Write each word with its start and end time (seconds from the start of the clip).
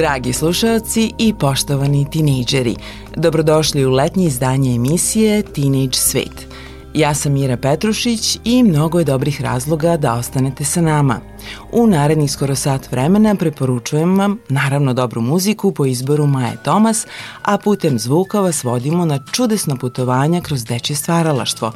Dragi 0.00 0.32
slušalci 0.32 1.12
i 1.18 1.34
poštovani 1.34 2.06
tinejdžeri, 2.10 2.76
dobrodošli 3.16 3.84
u 3.86 3.90
letnje 3.90 4.26
izdanje 4.26 4.74
emisije 4.74 5.42
Teenage 5.42 5.92
Svet. 5.92 6.46
Ja 6.94 7.14
sam 7.14 7.32
Mira 7.32 7.56
Petrušić 7.56 8.38
i 8.44 8.62
mnogo 8.62 8.98
je 8.98 9.04
dobrih 9.04 9.40
razloga 9.40 9.96
da 9.96 10.14
ostanete 10.14 10.64
sa 10.64 10.80
nama. 10.80 11.20
U 11.72 11.86
narednih 11.86 12.32
skoro 12.32 12.56
sat 12.56 12.92
vremena 12.92 13.34
preporučujem 13.34 14.18
vam 14.18 14.38
naravno 14.48 14.94
dobru 14.94 15.20
muziku 15.20 15.72
po 15.72 15.86
izboru 15.86 16.26
Maje 16.26 16.56
Tomas, 16.64 17.06
a 17.42 17.58
putem 17.58 17.98
zvuka 17.98 18.40
vas 18.40 18.64
vodimo 18.64 19.04
na 19.04 19.18
čudesno 19.32 19.76
putovanja 19.76 20.40
kroz 20.40 20.64
dečje 20.64 20.96
stvaralaštvo, 20.96 21.72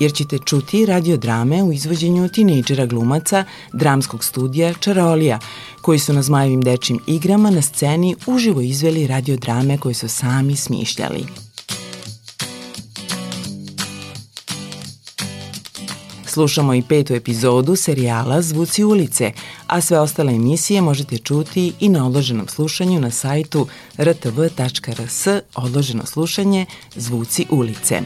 jer 0.00 0.12
ćete 0.12 0.38
čuti 0.38 0.86
radiodrame 0.86 1.62
u 1.62 1.72
izvođenju 1.72 2.28
tinejdžera 2.28 2.86
glumaca 2.86 3.44
dramskog 3.72 4.24
studija 4.24 4.74
Čarolija, 4.74 5.38
koji 5.80 5.98
su 5.98 6.12
na 6.12 6.22
Zmajevim 6.22 6.62
dečjim 6.62 7.00
igrama 7.06 7.50
na 7.50 7.62
sceni 7.62 8.16
uživo 8.26 8.60
izveli 8.60 9.06
radiodrame 9.06 9.78
koje 9.78 9.94
su 9.94 10.08
sami 10.08 10.56
smišljali. 10.56 11.47
Slušamo 16.38 16.74
i 16.74 16.82
petu 16.82 17.14
epizodu 17.14 17.76
serijala 17.76 18.42
Zvuci 18.42 18.84
ulice, 18.84 19.32
a 19.66 19.80
sve 19.80 20.00
ostale 20.00 20.32
emisije 20.32 20.80
možete 20.80 21.18
čuti 21.18 21.72
i 21.80 21.88
na 21.88 22.06
odloženom 22.06 22.48
slušanju 22.48 23.00
na 23.00 23.10
sajtu 23.10 23.66
rtv.rs 23.98 25.26
odloženo 25.54 26.06
slušanje 26.06 26.66
Zvuci 26.96 27.46
ulice. 27.50 28.00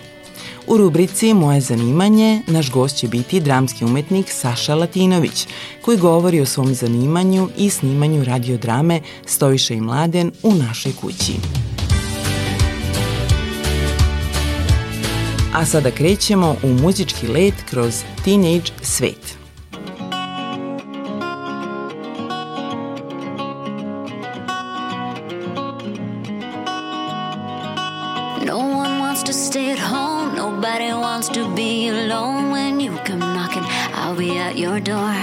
U 0.66 0.76
rubrici 0.76 1.34
Moje 1.34 1.60
zanimanje 1.60 2.42
naš 2.46 2.70
gost 2.70 2.96
će 2.96 3.08
biti 3.08 3.40
dramski 3.40 3.84
umetnik 3.84 4.30
Saša 4.30 4.74
Latinović, 4.74 5.46
koji 5.84 5.98
govori 5.98 6.40
o 6.40 6.46
svom 6.46 6.74
zanimanju 6.74 7.48
i 7.56 7.70
snimanju 7.70 8.24
radiodrame 8.24 9.00
Stojiša 9.26 9.74
i 9.74 9.80
mladen 9.80 10.32
u 10.42 10.54
našoj 10.54 10.92
kući. 11.00 11.32
A 15.54 15.64
sada 15.64 15.90
krećemo 15.90 16.56
u 16.62 16.68
muzički 16.68 17.26
let 17.26 17.54
kroz 17.70 18.02
teenage 18.24 18.72
svet. 18.82 19.36
No 28.46 28.56
one 28.56 29.00
wants 29.00 29.22
to 29.24 29.32
stay 29.32 29.72
at 29.72 29.78
home. 29.78 30.36
Nobody 30.36 30.92
wants 30.92 31.28
to 31.28 31.54
be 31.56 31.88
alone. 31.90 32.52
When 32.52 32.80
you 32.80 32.92
come 33.06 33.18
knocking, 33.18 33.64
I'll 33.94 34.16
be 34.16 34.38
at 34.38 34.58
your 34.58 34.80
door. 34.80 35.14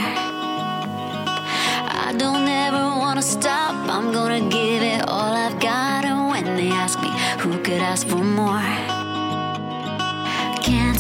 I 2.08 2.14
don't 2.18 2.50
ever 2.68 2.84
wanna 3.00 3.22
stop. 3.22 3.76
I'm 3.90 4.14
gonna 4.14 4.40
give 4.40 4.84
it 4.84 5.02
all 5.08 5.34
I've 5.48 5.60
got. 5.60 6.06
And 6.06 6.30
when 6.32 6.58
they 6.58 6.72
ask 6.72 7.00
me 7.02 7.10
who 7.40 7.58
could 7.64 7.82
ask 7.82 8.08
for 8.08 8.24
more, 8.24 8.79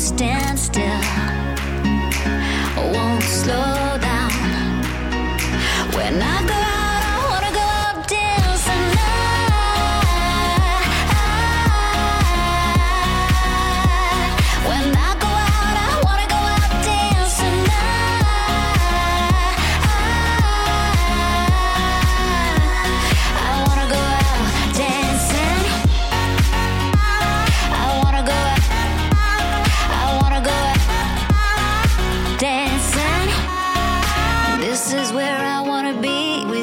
stand 0.09 0.58
still. 0.58 1.02
Won't 2.94 3.24
slow 3.24 3.78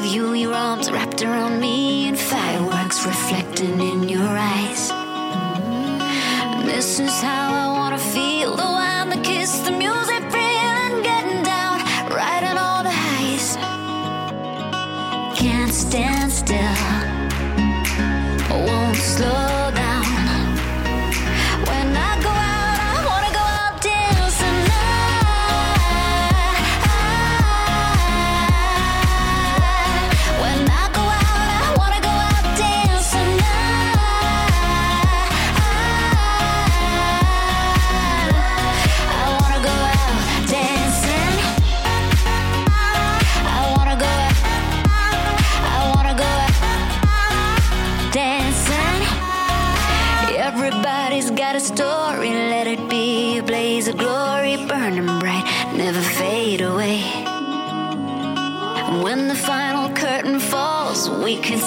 you, 0.06 0.35
your 0.35 0.55
arms 0.55 0.91
wrapped 0.91 1.23
around 1.23 1.61
me, 1.61 2.08
and 2.08 2.19
fireworks 2.19 3.05
reflecting 3.05 3.81
in 3.81 4.08
your 4.08 4.29
eyes. 4.29 4.88
This 6.64 7.00
is 7.00 7.20
how 7.20 7.53
I 7.53 7.79
wanna 7.79 7.99
feel 7.99 8.55
the 8.56 8.62
wine, 8.62 9.08
the 9.08 9.20
kiss, 9.23 9.58
the 9.61 9.73
music, 9.73 10.23
feeling 10.31 11.03
getting 11.03 11.43
down, 11.43 11.81
riding 12.11 12.56
all 12.58 12.82
the 12.82 12.91
highs. 12.91 13.56
Can't 15.38 15.73
stand 15.73 16.31
still, 16.32 17.06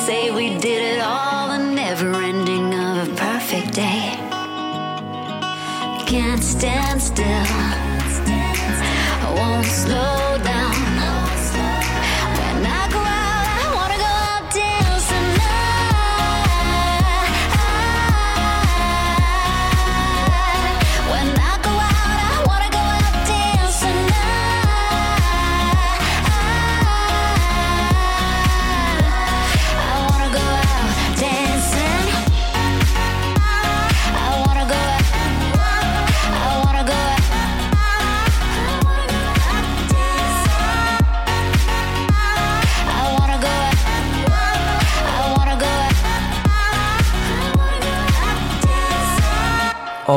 say 0.10 0.32
we 0.32 0.58
did 0.58 0.82
it 0.94 1.02
all, 1.02 1.50
the 1.50 1.60
never 1.60 2.16
ending 2.16 2.74
of 2.74 3.08
a 3.08 3.16
perfect 3.16 3.76
day. 3.76 4.18
Can't 6.08 6.44
stand 6.44 7.00
still, 7.00 7.46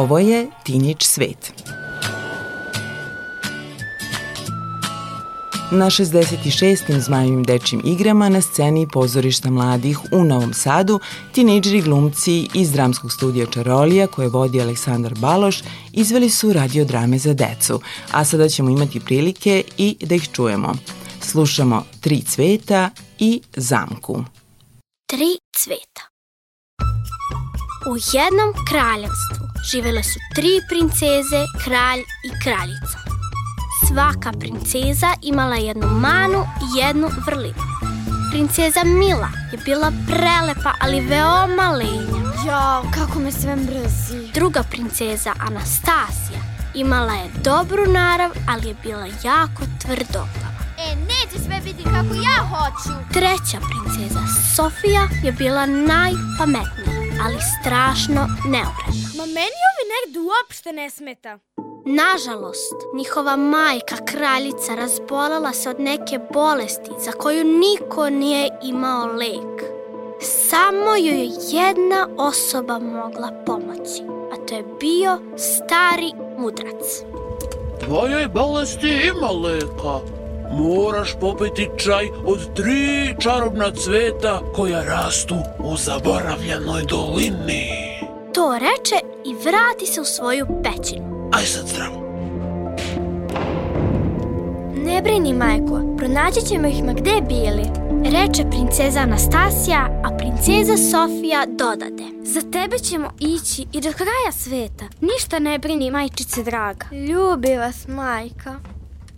Ovo 0.02 0.18
je 0.18 0.46
Teenage 0.64 1.04
svet. 1.04 1.52
Na 5.70 5.86
66. 5.86 6.98
Zmajevim 7.00 7.42
dečjim 7.42 7.82
igrama 7.84 8.28
na 8.28 8.40
sceni 8.40 8.88
pozorišta 8.92 9.50
mladih 9.50 9.98
u 10.12 10.24
Novom 10.24 10.54
Sadu 10.54 11.00
tinejdžeri 11.32 11.80
glumci 11.82 12.48
iz 12.54 12.72
dramskog 12.72 13.12
studija 13.12 13.46
Čarolija 13.46 14.06
koje 14.06 14.28
vodi 14.28 14.60
Aleksandar 14.60 15.14
Baloš 15.14 15.62
izveli 15.92 16.30
su 16.30 16.52
radiodrame 16.52 17.18
za 17.18 17.34
decu, 17.34 17.80
a 18.12 18.24
sada 18.24 18.48
ćemo 18.48 18.70
imati 18.70 19.00
prilike 19.00 19.64
i 19.78 19.96
da 20.00 20.14
ih 20.14 20.28
čujemo. 20.32 20.74
Slušamo 21.20 21.84
Tri 22.00 22.22
cveta 22.22 22.90
i 23.18 23.40
Zamku. 23.56 24.24
Tri 25.06 25.38
cveta. 25.56 26.02
U 27.90 27.96
jednom 28.12 28.64
kraljevstvu 28.68 29.51
živele 29.70 30.02
su 30.02 30.18
tri 30.34 30.60
princeze, 30.68 31.40
kralj 31.64 32.00
i 32.00 32.30
kraljica. 32.42 32.98
Svaka 33.88 34.32
princeza 34.32 35.14
imala 35.22 35.56
jednu 35.56 35.86
manu 35.86 36.44
i 36.62 36.78
jednu 36.78 37.08
vrlinu. 37.26 37.62
Princeza 38.30 38.84
Mila 38.84 39.28
je 39.52 39.58
bila 39.64 39.92
prelepa, 40.06 40.72
ali 40.78 41.00
veoma 41.00 41.70
lenja. 41.70 42.32
Jao, 42.46 42.84
kako 42.94 43.18
me 43.18 43.32
sve 43.32 43.56
mrzi. 43.56 44.32
Druga 44.34 44.62
princeza 44.62 45.32
Anastasija 45.38 46.40
imala 46.74 47.12
je 47.12 47.30
dobru 47.44 47.92
narav, 47.92 48.30
ali 48.48 48.68
je 48.68 48.74
bila 48.82 49.06
jako 49.24 49.62
tvrdoglava. 49.82 50.52
E, 50.78 50.96
neće 50.96 51.44
sve 51.44 51.60
biti 51.64 51.84
kako 51.84 52.14
ja 52.14 52.48
hoću. 52.48 53.12
Treća 53.12 53.58
princeza 53.60 54.20
Sofija 54.56 55.08
je 55.22 55.32
bila 55.32 55.66
najpametnija, 55.66 57.01
ali 57.24 57.38
strašno 57.60 58.26
neuredna. 58.44 59.08
Ma 59.16 59.26
meni 59.26 59.60
ovi 59.70 59.84
negde 59.94 60.18
uopšte 60.20 60.72
ne 60.72 60.90
smeta. 60.90 61.38
Nažalost, 61.84 62.74
njihova 62.94 63.36
majka, 63.36 63.96
kraljica, 64.04 64.74
razbolala 64.74 65.52
se 65.52 65.70
od 65.70 65.80
neke 65.80 66.18
bolesti 66.32 66.90
za 66.98 67.12
koju 67.12 67.44
niko 67.44 68.10
nije 68.10 68.48
imao 68.62 69.06
lek. 69.06 69.62
Samo 70.20 70.96
joj 70.96 71.18
je 71.18 71.30
jedna 71.50 72.08
osoba 72.16 72.78
mogla 72.78 73.30
pomoći, 73.46 74.02
a 74.32 74.46
to 74.46 74.54
je 74.54 74.64
bio 74.80 75.18
stari 75.36 76.12
mudrac. 76.38 77.02
Tvojoj 77.84 78.28
bolesti 78.28 78.88
ima 78.88 79.30
leka. 79.30 80.21
Moraš 80.52 81.14
popiti 81.20 81.68
čaj 81.76 82.08
od 82.24 82.54
tri 82.54 83.14
čarobna 83.20 83.70
cveta 83.70 84.40
koja 84.54 84.84
rastu 84.84 85.34
u 85.58 85.76
zaboravljenoj 85.76 86.82
dolini. 86.88 87.70
To 88.34 88.54
reče 88.54 88.96
i 89.24 89.34
vrati 89.34 89.86
se 89.86 90.00
u 90.00 90.04
svoju 90.04 90.46
pećinu. 90.62 91.30
Aj 91.32 91.44
sad 91.44 91.66
zdravo. 91.66 92.02
Ne 94.84 95.02
brini, 95.02 95.32
majko, 95.32 95.96
pronaći 95.98 96.40
ćemo 96.40 96.68
ih 96.68 96.84
ma 96.84 96.92
gde 96.92 97.20
bili. 97.28 97.82
Reče 98.04 98.50
princeza 98.50 99.00
Anastasija, 99.00 100.02
a 100.04 100.16
princeza 100.16 100.76
Sofija 100.76 101.46
dodade. 101.46 102.04
Za 102.22 102.40
tebe 102.40 102.78
ćemo 102.78 103.10
ići 103.20 103.66
i 103.72 103.80
do 103.80 103.92
kraja 103.92 104.32
sveta. 104.32 104.84
Ništa 105.00 105.38
ne 105.38 105.58
brini, 105.58 105.90
majčice 105.90 106.42
draga. 106.42 106.86
Ljubi 106.92 107.56
vas, 107.56 107.88
majka. 107.88 108.54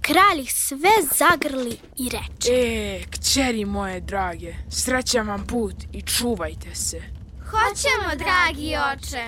Kralj 0.07 0.41
ih 0.41 0.53
sve 0.53 0.91
zagrli 1.19 1.79
i 1.97 2.09
reče. 2.09 2.53
E, 2.53 3.03
kćeri 3.11 3.65
moje 3.65 4.01
drage, 4.01 4.55
srećan 4.71 5.29
vam 5.29 5.47
put 5.47 5.75
i 5.93 6.03
čuvajte 6.03 6.75
se. 6.75 7.03
Hoćemo, 7.51 8.15
dragi 8.17 8.73
oče. 8.93 9.25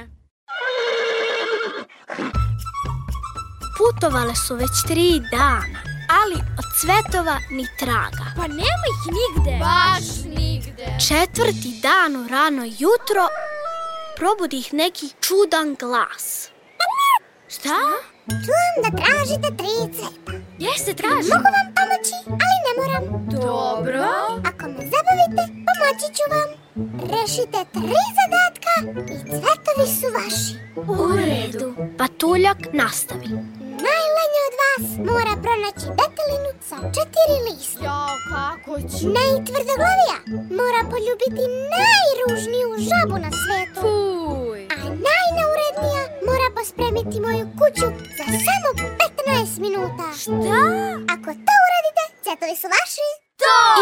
Putovale 3.78 4.34
su 4.34 4.54
već 4.54 4.70
tri 4.86 5.20
dana, 5.30 5.80
ali 6.22 6.34
od 6.34 6.64
cvetova 6.80 7.38
ni 7.50 7.66
traga. 7.78 8.26
Pa 8.36 8.46
nema 8.46 8.86
ih 8.94 9.12
nigde. 9.18 9.58
Baš 9.58 10.24
nigde. 10.38 10.98
Četvrti 11.08 11.80
dan 11.82 12.16
u 12.16 12.28
rano 12.28 12.64
jutro 12.64 13.28
probudi 14.16 14.58
ih 14.58 14.74
neki 14.74 15.06
čudan 15.20 15.76
glas. 15.80 16.48
Šta? 17.48 17.78
Čujem 18.28 18.74
da 18.84 18.90
tražite 19.00 19.48
tri 19.60 19.74
cveta. 19.96 20.32
Jeste, 20.66 20.92
traži. 21.00 21.30
Mogu 21.32 21.48
vam 21.56 21.68
pomoći, 21.76 22.16
ali 22.44 22.56
ne 22.66 22.72
moram. 22.80 23.04
Dobro. 23.36 24.04
Ako 24.50 24.64
me 24.74 24.82
zabavite, 24.92 25.42
pomoći 25.66 26.06
ću 26.16 26.24
vam. 26.34 26.48
Rešite 27.14 27.58
tri 27.74 27.98
zadatka 28.18 28.74
i 29.14 29.16
cvetovi 29.32 29.86
su 29.98 30.06
vaši. 30.16 30.52
U 30.92 31.06
redu. 31.28 31.68
Patuljak 31.98 32.60
nastavi. 32.72 33.30
Najlenja 33.86 34.42
od 34.48 34.54
vas 34.60 34.84
mora 35.10 35.34
pronaći 35.44 35.86
detelinu 35.98 36.50
sa 36.68 36.76
četiri 36.94 37.36
lista. 37.46 37.84
Jao, 37.84 38.14
kako 38.32 38.72
ću? 38.90 39.04
Najtvrdoglavija 39.18 40.18
mora 40.58 40.80
poljubiti 40.92 41.44
najružniju 41.76 42.68
žabu 42.88 43.16
na 43.24 43.30
svetu. 43.42 43.80
Fuj. 43.80 44.05
Pospremiti 47.06 47.20
moju 47.20 47.48
kuću 47.58 47.86
za 48.16 48.24
samo 48.24 48.90
15 49.26 49.60
minuta. 49.60 50.18
Šta? 50.20 50.60
Ako 51.14 51.32
to 51.32 51.52
uradite, 51.66 52.02
cvetovi 52.22 52.56
su 52.56 52.66
vaši. 52.66 53.06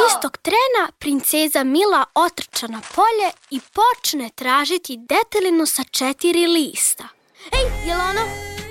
Istog 0.09 0.37
trena 0.37 0.93
princeza 0.99 1.64
Mila 1.64 2.04
otrča 2.14 2.66
na 2.66 2.81
polje 2.95 3.31
i 3.50 3.61
počne 3.61 4.31
tražiti 4.35 4.99
detelinu 5.09 5.66
sa 5.66 5.85
četiri 5.85 6.47
lista. 6.47 7.04
Ej, 7.52 7.88
je 7.88 7.95
li 7.97 8.02
ono? 8.11 8.25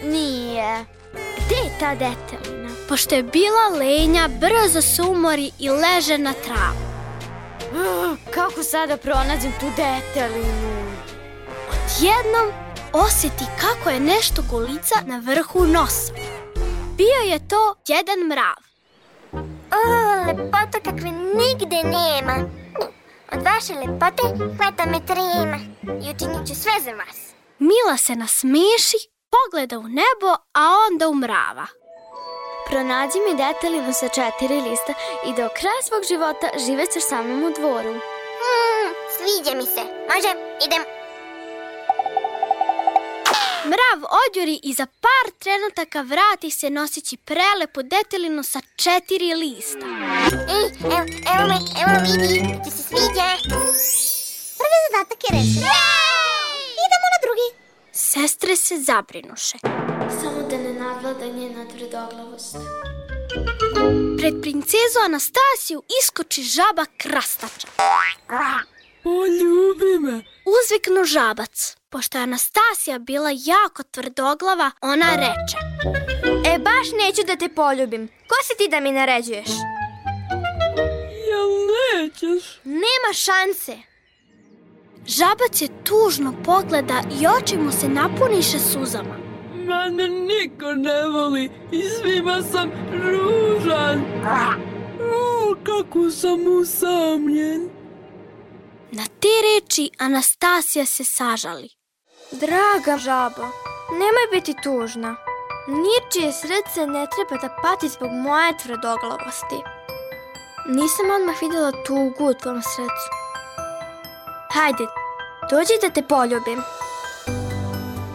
Nije. 0.04 0.86
Gde 1.14 1.56
je 1.56 1.80
ta 1.80 1.96
detelina? 1.96 2.70
Pošto 2.90 3.16
je 3.16 3.24
bila 3.24 3.68
lenja, 3.80 4.28
brzo 4.28 4.82
se 4.82 5.02
umori 5.02 5.52
i 5.60 5.70
leže 5.70 6.18
na 6.18 6.34
travu. 6.34 6.84
Kako 8.32 8.64
sada 8.64 8.98
pronađem 8.98 9.52
tu 9.60 9.66
detelinu? 9.76 10.94
Jednom 12.02 12.73
osjeti 12.94 13.46
kako 13.62 13.90
je 13.90 14.00
nešto 14.00 14.44
golica 14.52 14.96
na 15.06 15.18
vrhu 15.18 15.66
nosa. 15.66 16.14
Bio 16.98 17.20
je 17.26 17.48
to 17.48 17.76
jedan 17.88 18.20
mrav. 18.30 18.56
O, 19.72 19.82
lepota 20.28 20.80
kakve 20.84 21.12
nigde 21.12 21.84
nema. 21.84 22.36
Od 23.32 23.44
vaše 23.44 23.74
lepote 23.74 24.24
hvata 24.58 24.86
me 24.86 25.06
trema 25.06 25.58
i 25.86 26.16
učinit 26.16 26.48
ću 26.48 26.56
sve 26.56 26.72
za 26.84 26.92
vas. 26.92 27.18
Mila 27.60 27.98
se 27.98 28.16
nasmeši, 28.16 28.98
pogleda 29.34 29.80
u 29.80 29.84
nebo, 29.84 30.32
a 30.54 30.62
onda 30.88 31.10
u 31.10 31.16
mrava. 31.16 31.66
Pronađi 32.68 33.20
mi 33.20 33.38
detelinu 33.38 33.94
sa 33.94 34.08
četiri 34.08 34.62
lista 34.62 34.94
i 35.28 35.30
do 35.30 35.50
kraja 35.58 35.82
svog 35.84 36.04
života 36.08 36.48
živećeš 36.66 37.04
sa 37.10 37.22
mnom 37.22 37.44
u 37.44 37.52
dvoru. 37.60 37.94
Hmm, 38.40 38.90
sviđa 39.16 39.58
mi 39.58 39.66
se. 39.66 39.84
Može, 40.10 40.30
idem. 40.66 41.03
Mrav 43.66 44.00
odjuri 44.26 44.60
i 44.64 44.74
za 44.74 44.86
par 44.86 45.32
trenutaka 45.40 46.02
vrati 46.02 46.52
se 46.52 46.70
nosići 46.70 47.18
prelepu 47.18 47.84
detelinu 47.84 48.44
sa 48.44 48.60
četiri 48.76 49.34
lista. 49.34 49.88
Ej, 50.58 50.66
evo, 50.86 51.06
evo 51.34 51.44
me, 51.48 51.58
evo 51.82 51.94
vidi, 52.06 52.30
ti 52.64 52.72
se 52.72 52.84
sviđa. 52.84 53.30
Prvi 54.60 54.78
zadatak 54.86 55.20
je 55.24 55.30
rešen. 55.38 55.74
Idemo 56.84 57.08
na 57.14 57.20
drugi. 57.24 57.48
Sestre 57.92 58.56
se 58.56 58.78
zabrinuše. 58.78 59.58
Samo 60.22 60.48
da 60.50 60.58
ne 60.58 60.74
nadvlada 60.74 61.26
njena 61.26 61.66
tvrdoglavost. 61.70 62.56
Pred 64.18 64.34
princezu 64.42 65.00
Anastasiju 65.06 65.84
iskoči 66.02 66.44
žaba 66.44 66.86
krastača. 66.98 67.68
Poljubi 69.04 70.00
me. 70.00 70.24
Uzviknu 70.46 71.06
žabac. 71.06 71.83
Pošto 71.94 72.18
je 72.18 72.24
Anastasija 72.24 73.00
bila 73.00 73.30
jako 73.30 73.84
tvrdoglava, 73.84 74.72
ona 74.82 75.06
reče. 75.16 75.58
E, 76.54 76.58
baš 76.60 76.88
neću 77.02 77.22
da 77.28 77.36
te 77.36 77.56
poljubim. 77.56 78.08
Ko 78.08 78.36
si 78.44 78.58
ti 78.58 78.68
da 78.72 78.80
mi 78.80 78.92
naređuješ? 78.92 79.48
Jel 81.28 81.50
nećeš? 81.76 82.60
Nema 82.64 83.14
šanse. 83.14 83.78
Žabac 85.08 85.62
je 85.62 85.84
tužno 85.84 86.34
pogleda 86.46 87.02
i 87.22 87.28
oči 87.28 87.58
mu 87.58 87.72
se 87.72 87.88
napuniše 87.88 88.60
suzama. 88.60 89.18
Mene 89.56 90.10
niko 90.10 90.74
ne 90.74 91.08
voli 91.08 91.52
i 91.72 91.82
svima 91.82 92.42
sam 92.52 92.72
ružan. 93.04 94.02
O, 95.00 95.56
kako 95.64 96.10
sam 96.12 96.48
usamljen. 96.62 97.70
Na 98.92 99.04
te 99.20 99.28
reči 99.44 99.90
Anastasija 99.98 100.86
se 100.86 101.04
sažali. 101.04 101.83
Draga 102.42 102.98
žaba, 102.98 103.48
nemoj 103.92 104.28
biti 104.32 104.56
tužna. 104.64 105.16
Ničije 105.68 106.34
srce 106.34 106.88
ne 106.88 107.08
treba 107.14 107.42
da 107.42 107.56
pati 107.62 107.90
zbog 107.90 108.12
moje 108.12 108.58
tvrdoglavosti. 108.58 109.60
Nisam 110.68 111.06
odmah 111.16 111.42
videla 111.42 111.72
tugu 111.86 112.30
u 112.30 112.34
tvom 112.34 112.62
srcu. 112.62 113.10
Hajde, 114.54 114.86
dođi 115.50 115.74
da 115.82 115.90
te 115.90 116.02
poljubim. 116.08 116.62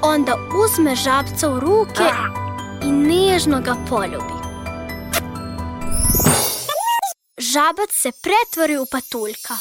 Onda 0.02 0.34
uzme 0.64 0.94
žabca 0.94 1.50
u 1.50 1.60
ruke 1.60 2.08
i 2.84 2.92
nežno 2.92 3.60
ga 3.60 3.74
poljubi. 3.90 4.38
Žabac 7.38 7.90
se 7.90 8.10
pretvori 8.22 8.76
u 8.76 8.86
patuljka. 8.86 9.54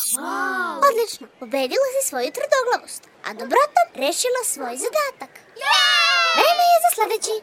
Odlično, 0.90 1.28
pobedila 1.40 1.86
si 1.94 2.10
svoju 2.10 2.32
tvrdoglavost, 2.36 3.04
a 3.28 3.34
dobrotom 3.34 3.88
rešila 3.96 4.42
svoj 4.46 4.76
zadatak. 4.86 5.30
Vreme 6.38 6.64
je 6.72 6.78
za 6.84 6.90
sledeći. 6.96 7.36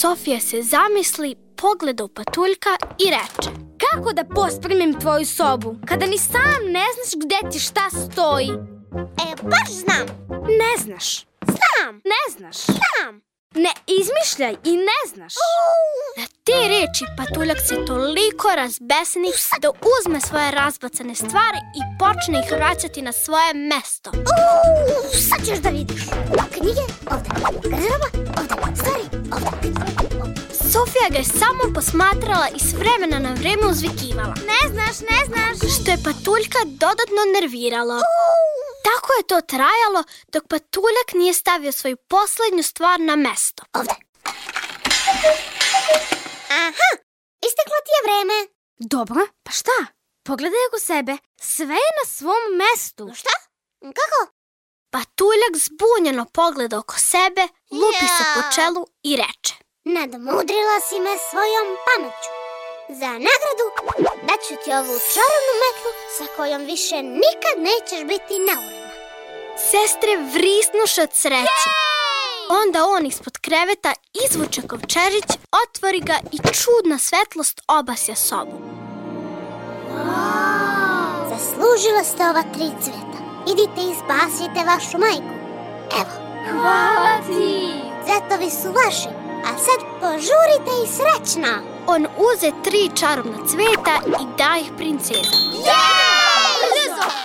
Sofija 0.00 0.40
se 0.40 0.62
zamisli, 0.62 1.36
pogleda 1.56 2.04
u 2.04 2.08
patuljka 2.08 2.70
i 2.98 3.10
reče. 3.10 3.50
Kako 3.78 4.12
da 4.12 4.24
pospremim 4.24 5.00
tvoju 5.00 5.26
sobu, 5.26 5.76
kada 5.88 6.06
ni 6.06 6.18
sam 6.18 6.60
ne 6.66 6.84
znaš 6.94 7.24
gde 7.24 7.50
ti 7.50 7.58
šta 7.58 7.90
stoji? 7.90 8.50
E, 8.96 9.36
baš 9.42 9.70
znam. 9.70 10.06
Ne 10.48 10.82
znaš. 10.84 11.26
Znam. 11.46 11.94
Ne 12.04 12.36
znaš. 12.36 12.56
Znam. 12.56 13.31
Ne 13.54 13.72
izmišljaj 13.86 14.56
i 14.64 14.72
ne 14.76 15.00
znaš. 15.14 15.34
Na 16.16 16.26
te 16.44 16.68
reči 16.68 17.04
patuljak 17.16 17.58
se 17.68 17.84
toliko 17.86 18.48
razbesni 18.56 19.30
da 19.60 19.70
uzme 19.70 20.20
svoje 20.20 20.50
razbacane 20.50 21.14
stvari 21.14 21.58
i 21.78 21.80
počne 21.98 22.42
ih 22.44 22.52
vraćati 22.52 23.02
na 23.02 23.12
svoje 23.12 23.54
mesto. 23.54 24.10
Uuu, 24.14 25.12
sad 25.28 25.46
ćeš 25.46 25.58
da 25.58 25.68
vidiš. 25.68 26.02
Knjige, 26.52 26.84
ovde. 27.10 27.28
Garderoba, 27.70 28.08
ovde. 28.40 28.76
Stvari, 28.76 29.02
ovde. 29.32 29.68
Sofija 30.72 31.08
ga 31.10 31.18
je 31.18 31.24
samo 31.24 31.74
posmatrala 31.74 32.48
i 32.56 32.58
s 32.58 32.72
vremena 32.72 33.18
na 33.28 33.34
vreme 33.34 33.66
uzvikivala. 33.70 34.34
Ne 34.52 34.60
znaš, 34.72 34.96
ne 35.10 35.20
znaš. 35.28 35.74
Što 35.74 35.90
je 35.90 36.04
patuljka 36.04 36.58
dodatno 36.64 37.20
nerviralo. 37.34 37.98
Tako 38.84 39.12
je 39.18 39.26
to 39.26 39.40
trajalo 39.40 40.04
dok 40.32 40.48
patuljak 40.48 41.08
nije 41.14 41.34
stavio 41.34 41.72
svoju 41.72 41.96
poslednju 41.96 42.62
stvar 42.62 43.00
na 43.00 43.16
mesto. 43.16 43.62
Ovde. 43.72 43.94
Aha, 46.50 46.88
isteklo 47.46 47.78
ti 47.84 47.92
je 47.96 48.02
vreme. 48.06 48.38
Dobro, 48.76 49.26
pa 49.42 49.50
šta? 49.52 49.76
Pogledaj 50.24 50.66
oko 50.68 50.80
sebe. 50.80 51.16
Sve 51.40 51.74
je 51.74 51.90
na 52.00 52.08
svom 52.08 52.42
mestu. 52.62 53.10
Šta? 53.14 53.30
Kako? 53.80 54.32
Patuljak 54.90 55.54
zbunjeno 55.66 56.24
pogleda 56.24 56.78
oko 56.78 56.94
sebe, 56.98 57.42
lupi 57.70 58.06
se 58.16 58.24
po 58.34 58.40
Ja. 58.40 58.50
čelu 58.54 58.86
i 59.02 59.16
reče. 59.16 59.54
Nadmudrila 59.84 60.76
si 60.88 61.00
me 61.00 61.10
svojom 61.30 61.68
pameću. 61.86 62.30
Za 63.00 63.10
nagradu 63.26 63.66
daću 64.28 64.54
ti 64.64 64.70
ovu 64.80 64.94
čarobnu 65.14 65.54
metlu 65.62 65.90
sa 66.16 66.24
kojom 66.36 66.62
više 66.72 66.96
nikad 67.24 67.56
nećeš 67.68 68.00
biti 68.12 68.34
neuredna. 68.48 68.92
Sestre 69.70 70.12
vrisnuše 70.34 71.02
od 71.02 71.12
sreće. 71.12 71.68
Onda 72.62 72.78
on 72.84 73.06
ispod 73.06 73.38
kreveta 73.38 73.92
izvuče 74.24 74.62
kovčežić, 74.68 75.28
otvori 75.62 76.00
ga 76.00 76.16
i 76.32 76.38
čudna 76.38 76.98
svetlost 76.98 77.60
obasja 77.68 78.16
sobu. 78.16 78.58
Zaslužila 81.30 82.04
ste 82.04 82.22
ova 82.30 82.42
tri 82.54 82.68
cveta. 82.82 83.18
Idite 83.52 83.80
i 83.90 83.98
spasite 84.00 84.60
vašu 84.66 84.98
majku. 84.98 85.34
Evo, 86.00 86.12
Hvala 86.50 87.16
ti! 87.26 87.92
cvetovi 88.04 88.50
su 88.50 88.68
vaši, 88.72 89.08
a 89.44 89.58
sad 89.58 89.80
požurite 90.00 90.72
i 90.84 90.88
srećna. 90.96 91.52
On 91.86 92.06
uze 92.06 92.50
tri 92.64 92.90
čarobna 93.00 93.38
cveta 93.48 93.96
i 94.06 94.36
da 94.38 94.56
ih 94.60 94.70
princeza. 94.76 95.36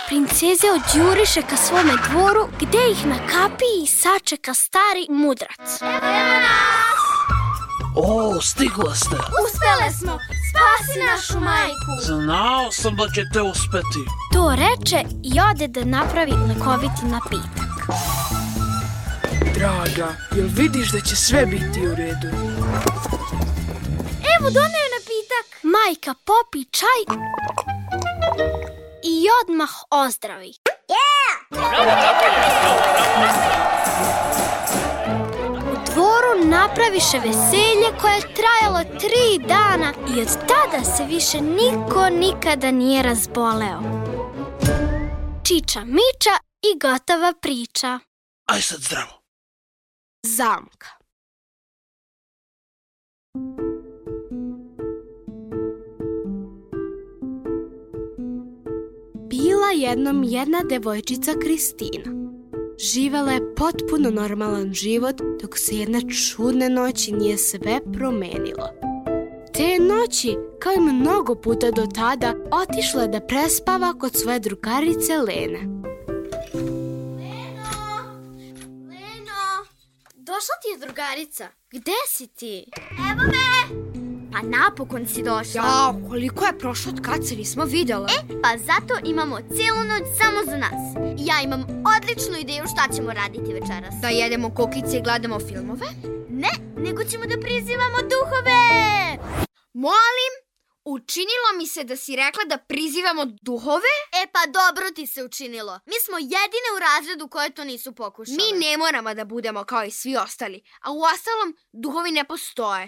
Princeze 0.06 0.66
odjuriše 0.70 1.42
ka 1.42 1.56
svome 1.56 1.92
dvoru 2.10 2.48
gde 2.60 2.78
ih 2.90 3.06
na 3.06 3.16
kapiji 3.32 3.86
sačeka 3.86 4.54
stari 4.54 5.06
mudrac. 5.08 5.80
O, 7.96 8.40
stigla 8.40 8.94
ste. 8.94 9.16
Uspele 9.16 9.90
smo! 9.98 10.18
Spasi 10.50 10.98
našu 10.98 11.40
majku! 11.40 11.90
Znao 12.02 12.72
sam 12.72 12.96
da 12.96 13.08
ćete 13.14 13.42
uspeti. 13.42 14.02
To 14.32 14.50
reče 14.50 15.04
i 15.24 15.40
ode 15.50 15.68
da 15.68 15.84
napravi 15.84 16.32
lekoviti 16.32 17.04
napitak. 17.04 17.68
Draga, 19.54 20.14
jel 20.36 20.46
vidiš 20.56 20.92
da 20.92 21.00
će 21.00 21.16
sve 21.16 21.46
biti 21.46 21.86
u 21.86 21.94
redu? 21.94 22.28
Evo 24.34 24.50
doneo 24.50 24.86
napitak. 24.96 25.46
Majka 25.62 26.14
popi 26.14 26.64
čaj 26.64 27.00
i 29.04 29.26
odmah 29.42 29.70
ozdravi. 29.90 30.52
U 35.72 35.92
dvoru 35.92 36.44
napraviše 36.44 37.18
veselje 37.18 37.98
koje 38.00 38.14
je 38.14 38.34
trajalo 38.34 38.98
tri 39.00 39.46
dana 39.48 39.92
i 40.16 40.20
od 40.20 40.28
tada 40.28 40.84
se 40.84 41.04
više 41.04 41.40
niko 41.40 42.08
nikada 42.10 42.70
nije 42.70 43.02
razboleo. 43.02 43.80
Čiča 45.44 45.80
miča 45.80 46.34
i 46.62 46.78
gotova 46.78 47.32
priča. 47.40 47.98
Aj 48.46 48.62
sad 48.62 48.80
zdravo. 48.80 49.17
Zamka. 50.26 50.88
Bila 59.28 59.70
jednom 59.76 60.22
jedna 60.24 60.62
devojčica 60.70 61.32
Kristina. 61.42 62.02
Živela 62.78 63.32
je 63.32 63.54
potpuno 63.54 64.10
normalan 64.10 64.72
život 64.72 65.20
dok 65.42 65.58
se 65.58 65.76
jedne 65.76 66.00
čudne 66.00 66.68
noći 66.68 67.12
nije 67.12 67.38
sve 67.38 67.80
promenilo. 67.92 68.68
Te 69.52 69.78
noći, 69.80 70.36
kao 70.58 70.72
i 70.72 70.80
mnogo 70.80 71.34
puta 71.34 71.70
do 71.70 71.86
tada, 71.94 72.34
otišla 72.50 73.02
je 73.02 73.08
da 73.08 73.20
prespava 73.20 73.94
kod 73.98 74.16
svoje 74.16 74.40
drugarice 74.40 75.12
Lene. 75.18 75.87
Došla 80.32 80.54
ti 80.62 80.68
je 80.72 80.78
drugarica. 80.84 81.48
Gde 81.70 81.98
si 82.08 82.26
ti? 82.26 82.54
Evo 83.10 83.22
me! 83.32 83.48
Pa 84.32 84.40
napokon 84.56 85.06
si 85.06 85.22
došla. 85.22 85.62
Ja, 85.62 85.94
koliko 86.08 86.44
je 86.44 86.58
prošlo 86.58 86.92
od 86.92 87.00
kad 87.06 87.26
se 87.26 87.34
nismo 87.36 87.64
vidjela? 87.64 88.08
E, 88.16 88.40
pa 88.42 88.50
zato 88.68 88.94
imamo 89.04 89.36
cijelu 89.54 89.82
noć 89.90 90.04
samo 90.20 90.40
za 90.50 90.56
nas. 90.56 90.80
Ja 91.28 91.36
imam 91.44 91.62
odličnu 91.94 92.36
ideju 92.40 92.64
šta 92.72 92.94
ćemo 92.96 93.10
raditi 93.12 93.52
večeras. 93.58 93.94
Da 94.02 94.08
jedemo 94.08 94.54
kokice 94.54 94.96
i 94.96 95.02
gledamo 95.02 95.38
filmove? 95.48 95.86
Ne, 96.28 96.52
nego 96.76 97.04
ćemo 97.04 97.24
da 97.26 97.40
prizivamo 97.40 97.98
duhove! 98.12 98.62
Molim, 99.72 100.32
učinilo 100.94 101.48
mi 101.56 101.66
se 101.66 101.84
da 101.84 101.96
si 101.96 102.16
rekla 102.16 102.44
da 102.44 102.58
prizivamo 102.58 103.24
duhove? 103.42 103.94
E 104.22 104.26
pa 104.32 104.46
dobro 104.46 104.90
ti 104.90 105.06
se 105.06 105.24
učinilo. 105.24 105.80
Mi 105.86 105.94
smo 106.04 106.18
jedine 106.18 106.68
u 106.76 106.78
razredu 106.78 107.28
koje 107.28 107.50
to 107.50 107.64
nisu 107.64 107.94
pokušale. 107.94 108.36
Mi 108.36 108.66
ne 108.66 108.76
moramo 108.76 109.14
da 109.14 109.24
budemo 109.24 109.64
kao 109.64 109.84
i 109.84 109.90
svi 109.90 110.16
ostali, 110.16 110.62
a 110.82 110.92
u 110.92 111.00
ostalom 111.02 111.56
duhovi 111.72 112.10
ne 112.10 112.24
postoje. 112.24 112.84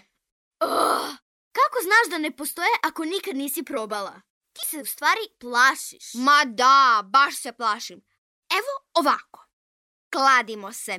Ugh, 0.65 1.11
kako 1.53 1.77
znaš 1.83 2.11
da 2.11 2.19
ne 2.19 2.37
postoje 2.37 2.71
ako 2.83 3.05
nikad 3.05 3.37
nisi 3.37 3.63
probala? 3.63 4.21
Ti 4.53 4.67
se 4.67 4.79
u 4.79 4.87
stvari 4.87 5.21
plašiš. 5.41 6.15
Ma 6.15 6.45
da, 6.45 7.03
baš 7.05 7.37
se 7.37 7.53
plašim. 7.53 8.01
Evo 8.51 8.89
ovako. 8.95 9.47
Kladimo 10.13 10.73
se. 10.73 10.99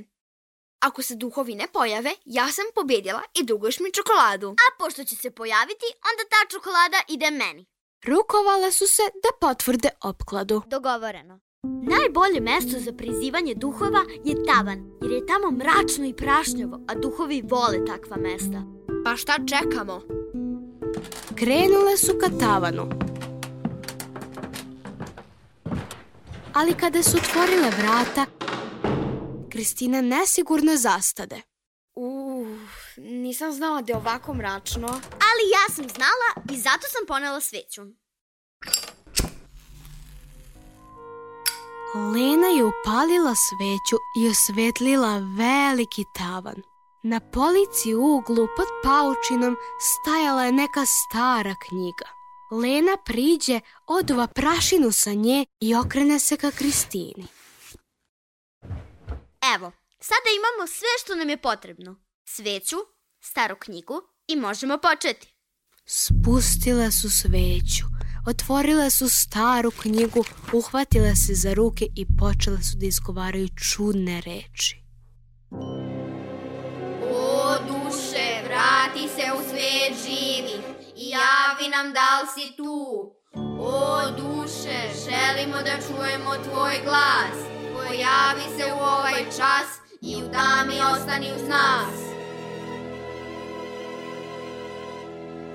Ako 0.82 1.02
se 1.02 1.16
duhovi 1.16 1.56
ne 1.56 1.68
pojave, 1.74 2.12
ja 2.26 2.48
sam 2.52 2.66
pobjedila 2.76 3.22
i 3.34 3.44
duguješ 3.44 3.80
mi 3.80 3.92
čokoladu. 3.92 4.50
A 4.50 4.66
pošto 4.80 5.04
će 5.04 5.16
se 5.16 5.32
pojaviti, 5.32 5.86
onda 6.10 6.24
ta 6.30 6.50
čokolada 6.50 6.98
ide 7.08 7.32
meni. 7.32 7.66
Rukovale 8.06 8.72
su 8.72 8.88
se 8.88 9.02
da 9.24 9.48
potvrde 9.48 9.90
opkladu. 10.04 10.62
Dogovoreno. 10.66 11.40
Najbolje 11.64 12.40
mesto 12.42 12.80
za 12.80 12.94
prizivanje 12.94 13.56
duhova 13.56 14.04
je 14.26 14.46
tavan, 14.46 14.80
jer 15.02 15.12
je 15.12 15.26
tamo 15.26 15.52
mračno 15.52 16.06
i 16.06 16.14
prašnjavo, 16.14 16.80
a 16.88 16.96
duhovi 16.96 17.42
vole 17.46 17.86
takva 17.86 18.18
mesta. 18.18 18.64
Pa 19.06 19.16
šta 19.16 19.34
čekamo? 19.34 20.02
Krenule 21.36 21.98
su 21.98 22.14
ka 22.22 22.30
tavanu. 22.40 22.90
Ali 26.54 26.74
kada 26.74 27.04
su 27.04 27.18
otvorile 27.18 27.70
vrata, 27.70 28.26
Kristina 29.52 30.02
nesigurno 30.02 30.78
zastade. 30.78 31.42
Uf, 31.96 32.98
nisam 32.98 33.52
znala 33.52 33.82
da 33.82 33.94
je 33.94 33.98
ovako 33.98 34.34
mračno. 34.34 34.88
Ali 35.30 35.44
ja 35.56 35.76
sam 35.76 35.90
znala 35.90 36.56
i 36.58 36.62
zato 36.62 36.88
sam 36.88 37.08
ponela 37.08 37.42
sveću. 37.42 37.82
Lena 41.96 42.48
je 42.48 42.64
upalila 42.66 43.36
sveću 43.36 43.98
i 44.20 44.30
osvetlila 44.30 45.18
veliki 45.38 46.04
tavan. 46.18 46.62
Na 47.04 47.20
polici 47.20 47.96
u 47.96 48.16
uglu 48.16 48.48
pod 48.58 48.68
paučinom 48.84 49.56
stajala 49.80 50.44
je 50.46 50.52
neka 50.52 50.86
stara 50.86 51.56
knjiga. 51.68 52.06
Lena 52.52 52.98
priđe, 53.06 53.60
oduva 53.88 54.28
prašinu 54.28 54.92
sa 54.92 55.14
nje 55.14 55.46
i 55.60 55.76
okrene 55.76 56.20
se 56.20 56.38
ka 56.38 56.52
Kristini. 56.52 57.28
Evo, 59.56 59.72
sada 60.00 60.30
imamo 60.40 60.68
sve 60.68 60.94
što 61.04 61.16
nam 61.16 61.30
je 61.30 61.42
potrebno. 61.42 61.96
Sveću, 62.26 62.78
staru 63.20 63.56
knjigu 63.60 64.02
i 64.28 64.36
možemo 64.36 64.78
početi. 64.78 65.34
Spustile 65.86 66.92
su 66.92 67.10
sveću, 67.10 67.86
otvorile 68.28 68.90
su 68.90 69.10
staru 69.10 69.72
knjigu, 69.72 70.24
uhvatile 70.54 71.16
se 71.16 71.34
za 71.34 71.54
ruke 71.54 71.86
i 71.96 72.06
počele 72.20 72.62
su 72.64 72.78
da 72.78 72.86
izgovaraju 72.86 73.48
čudne 73.70 74.22
reči. 74.22 74.76
O 77.14 77.58
duše, 77.68 78.42
vrati 78.46 79.10
se 79.16 79.26
u 79.38 79.50
svet 79.50 79.94
živih 80.06 80.62
i 80.96 81.10
javi 81.10 81.70
nam 81.70 81.94
da 81.94 82.22
li 82.22 82.28
si 82.36 82.56
tu. 82.58 83.21
O 83.36 84.02
duše, 84.18 84.80
želimo 85.06 85.58
da 85.58 85.78
čujemo 85.88 86.32
tvoj 86.44 86.74
glas. 86.84 87.52
pojavi 87.74 88.58
se 88.58 88.74
u 88.74 88.78
ovaj 88.78 89.26
čas 89.26 89.68
i 90.02 90.16
u 90.16 90.32
tami 90.32 90.74
ostani 90.94 91.32
uz 91.36 91.48
nas. 91.48 92.12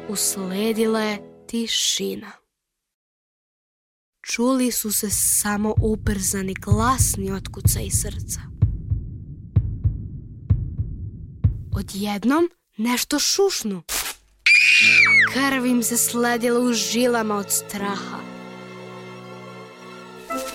Usledila 0.09 1.01
je 1.01 1.47
tišina. 1.47 2.33
Čuli 4.23 4.71
su 4.71 4.93
se 4.93 5.11
samo 5.11 5.75
uprzani 5.83 6.55
glasni 6.55 7.33
otkuca 7.33 7.81
i 7.81 7.91
srca. 7.91 8.41
Odjednom 11.73 12.51
nešto 12.77 13.19
šušnu. 13.19 13.83
Krv 15.33 15.67
im 15.67 15.83
se 15.83 15.97
sledila 15.97 16.61
u 16.61 16.73
žilama 16.73 17.37
od 17.37 17.51
straha. 17.51 18.19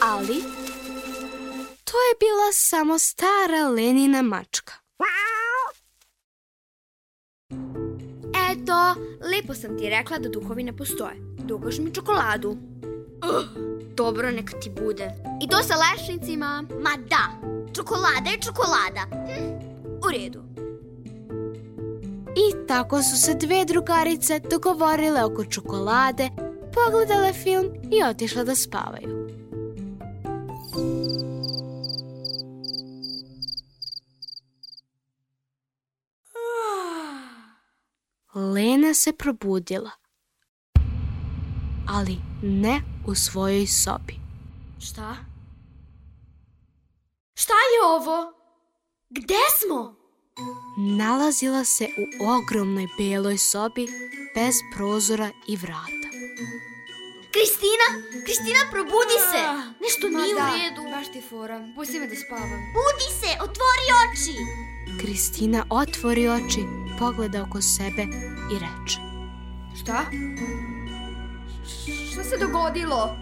Ali, 0.02 0.44
to 1.84 1.98
je 1.98 2.13
bila 2.20 2.52
samo 2.54 3.00
stara 3.00 3.70
Lenina 3.76 4.22
mačka. 4.22 4.74
Eto, 8.52 8.96
lepo 9.32 9.54
sam 9.54 9.78
ti 9.78 9.89
rekla 9.89 10.17
da 10.17 10.30
duhovi 10.30 10.63
ne 10.63 10.78
postoje. 10.78 11.15
Dugoš 11.38 11.78
mi 11.78 11.94
čokoladu. 11.94 12.50
Uh, 12.50 13.46
dobro, 13.96 14.32
neka 14.32 14.60
ti 14.60 14.70
bude. 14.70 15.12
I 15.44 15.48
to 15.50 15.63
sa 15.63 15.74
lešnicima. 15.76 16.63
Ma 16.82 16.89
da, 17.10 17.32
čokolada 17.76 18.30
je 18.30 18.41
čokolada. 18.41 19.02
Hm, 19.12 19.72
U 20.08 20.12
redu. 20.12 20.44
I 22.36 22.67
tako 22.67 23.04
su 23.04 23.17
se 23.17 23.34
dve 23.34 23.65
drugarice 23.65 24.39
dogovorile 24.39 25.24
oko 25.24 25.46
čokolade, 25.46 26.30
pogledale 26.74 27.34
film 27.34 27.65
i 27.91 28.04
otišle 28.04 28.44
da 28.44 28.56
spavaju. 28.56 29.28
Lena 38.36 38.94
se 38.94 39.13
probudila, 39.13 39.91
ali 41.89 42.17
ne 42.41 42.82
u 43.08 43.15
svojoj 43.15 43.67
sobi. 43.67 44.20
Šta? 44.80 45.15
Šta 47.34 47.54
je 47.54 47.88
ovo? 47.96 48.34
Gde 49.10 49.36
smo? 49.60 50.01
Nalazila 50.78 51.64
se 51.64 51.88
u 52.20 52.28
ogromnoj 52.30 52.88
beloj 52.98 53.38
sobi 53.38 53.88
bez 54.36 54.56
prozora 54.76 55.30
i 55.48 55.56
vrata. 55.58 56.08
Kristina! 57.32 57.88
Kristina, 58.26 58.60
probudi 58.72 59.18
se! 59.32 59.42
Nešto 59.82 60.10
Ma 60.10 60.22
nije 60.22 60.36
da, 60.36 60.42
u 60.42 60.58
redu. 60.58 60.96
baš 60.96 61.12
ti 61.12 61.22
fora. 61.30 61.68
Pusti 61.76 62.00
me 62.00 62.08
da 62.08 62.16
spavam. 62.16 62.60
Budi 62.76 63.08
se, 63.20 63.30
otvori 63.42 63.88
oči. 64.04 64.36
Kristina 65.02 65.66
otvori 65.70 66.28
oči, 66.28 66.64
pogleda 67.00 67.44
oko 67.44 67.62
sebe 67.62 68.04
i 68.54 68.56
reče. 68.64 69.00
Šta? 69.82 70.06
Šta 72.12 72.24
se 72.24 72.38
dogodilo? 72.38 73.16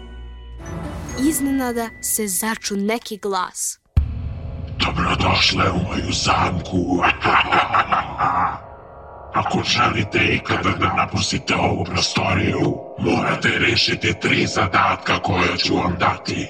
Iznenada 1.28 1.88
se 2.02 2.28
začu 2.28 2.76
neki 2.76 3.16
glas. 3.16 3.79
Dobrodošle 4.86 5.70
u 5.70 5.74
moju 5.74 6.12
zamku. 6.12 7.02
Ako 9.34 9.62
želite 9.64 10.18
ikada 10.18 10.70
da 10.70 10.94
napustite 10.94 11.54
ovu 11.54 11.84
prostoriju, 11.84 12.76
morate 12.98 13.48
rešiti 13.48 14.14
tri 14.20 14.46
zadatka 14.46 15.22
koje 15.22 15.58
ću 15.58 15.76
vam 15.76 15.96
dati. 15.98 16.48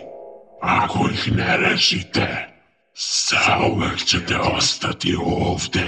Ako 0.61 1.09
ih 1.13 1.33
ne 1.37 1.57
rešite, 1.57 2.49
zauvek 2.95 4.05
ćete 4.05 4.39
ostati 4.57 5.17
ovde. 5.25 5.87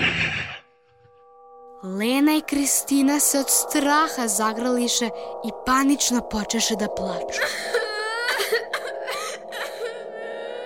Lena 1.83 2.37
i 2.37 2.40
Kristina 2.40 3.20
se 3.20 3.38
od 3.38 3.46
straha 3.48 4.28
zagrališe 4.28 5.07
i 5.44 5.50
panično 5.66 6.20
počeše 6.20 6.76
da 6.76 6.88
plaču. 6.96 7.40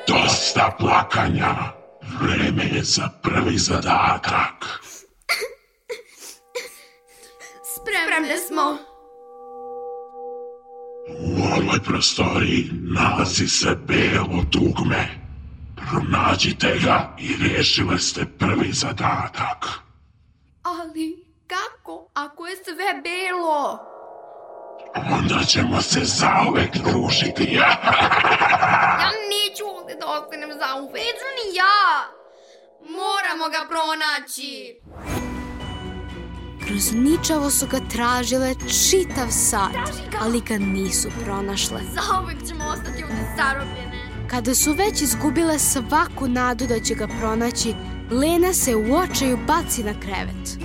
Dosta 0.06 0.70
plakanja. 0.78 1.72
Vreme 2.20 2.64
je 2.64 2.82
za 2.82 3.08
prvi 3.22 3.58
zadatak. 3.58 4.64
Spremne 7.74 8.36
smo. 8.36 8.78
U 11.08 11.42
ovoj 11.42 11.82
prostoriji 11.84 12.70
nalazi 12.72 13.48
se 13.48 13.76
belo 13.86 14.42
dugme. 14.52 15.08
Pronađite 15.76 16.78
ga 16.84 17.16
i 17.18 17.48
rešile 17.48 17.98
ste 17.98 18.26
prvi 18.38 18.72
zadatak. 18.72 19.66
Ali 20.62 21.24
kako 21.46 22.10
ako 22.14 22.46
je 22.46 22.56
sve 22.56 23.02
belo? 23.02 23.95
Onda 25.12 25.44
ćemo 25.46 25.82
se 25.82 26.00
zauvek 26.04 26.76
družiti. 26.76 27.44
Ja 29.00 29.10
neću 29.32 29.64
ovde 29.78 29.94
da 29.94 30.06
ostanem 30.06 30.50
za 30.50 30.80
uvek. 30.80 30.94
Neću 30.94 31.28
ni 31.38 31.56
ja. 31.56 31.76
Moramo 32.80 33.44
ga 33.48 33.62
pronaći. 33.68 34.80
Kroz 36.66 36.92
ničavo 36.92 37.50
su 37.50 37.66
ga 37.66 37.78
tražile 37.92 38.54
čitav 38.54 39.26
sat, 39.30 39.90
ali 40.20 40.40
ga 40.40 40.58
nisu 40.58 41.08
pronašle. 41.24 41.80
Zauvek 41.94 42.36
ćemo 42.48 42.64
ostati 42.64 43.04
ovde 43.04 43.26
zarobljene. 43.36 44.28
Kada 44.30 44.54
su 44.54 44.72
već 44.72 45.02
izgubile 45.02 45.58
svaku 45.58 46.28
nadu 46.28 46.66
da 46.66 46.80
će 46.80 46.94
ga 46.94 47.06
pronaći, 47.20 47.74
Lena 48.10 48.52
se 48.52 48.76
u 48.76 48.94
očaju 48.94 49.38
baci 49.46 49.82
na 49.84 50.00
krevet. 50.00 50.58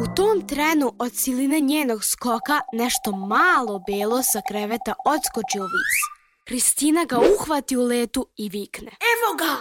U 0.00 0.06
tom 0.14 0.46
trenu 0.46 0.92
od 0.98 1.12
siline 1.14 1.60
njenog 1.60 2.04
skoka 2.04 2.60
nešto 2.72 3.12
malo 3.12 3.78
belo 3.86 4.22
sa 4.22 4.40
kreveta 4.48 4.94
odskoči 5.04 5.60
u 5.60 5.62
vis. 5.62 5.96
Kristina 6.44 7.04
ga 7.04 7.18
uhvati 7.18 7.76
u 7.76 7.82
letu 7.82 8.28
i 8.36 8.48
vikne. 8.48 8.90
Evo 8.90 9.36
ga! 9.38 9.56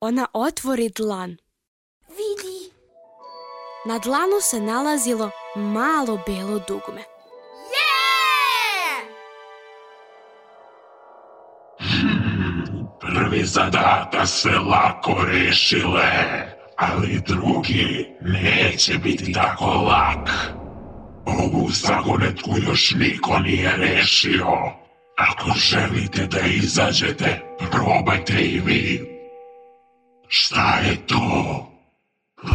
Ona 0.00 0.26
otvori 0.32 0.88
dlan. 0.88 1.36
Vidi. 2.08 2.72
Na 3.86 3.98
dlanu 3.98 4.40
se 4.40 4.60
nalazilo 4.60 5.30
malo 5.56 6.18
belo 6.26 6.60
dugme. 6.68 7.04
Prvi 13.00 13.44
zadatak 13.44 14.28
se 14.28 14.50
lako 14.50 15.24
rešile, 15.26 16.53
ali 16.76 17.22
drugi 17.26 18.06
neće 18.20 18.98
biti 18.98 19.32
tako 19.32 19.66
lak. 19.66 20.30
Ovu 21.26 21.70
zagonetku 21.70 22.50
još 22.66 22.94
niko 22.94 23.38
nije 23.38 23.76
rešio. 23.76 24.46
Ako 25.16 25.50
želite 25.56 26.26
da 26.26 26.40
izađete, 26.40 27.40
probajte 27.70 28.42
i 28.42 28.60
vi. 28.60 29.06
Šta 30.28 30.78
je 30.78 30.96
to? 31.06 31.70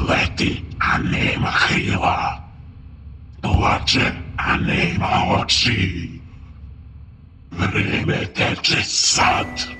Leti, 0.10 0.64
a 0.80 0.98
nema 0.98 1.54
krila. 1.68 2.44
Plače, 3.42 4.12
a 4.38 4.58
nema 4.58 5.10
oči. 5.40 6.10
Vreme 7.52 8.26
teče 8.26 8.84
sad. 8.84 9.79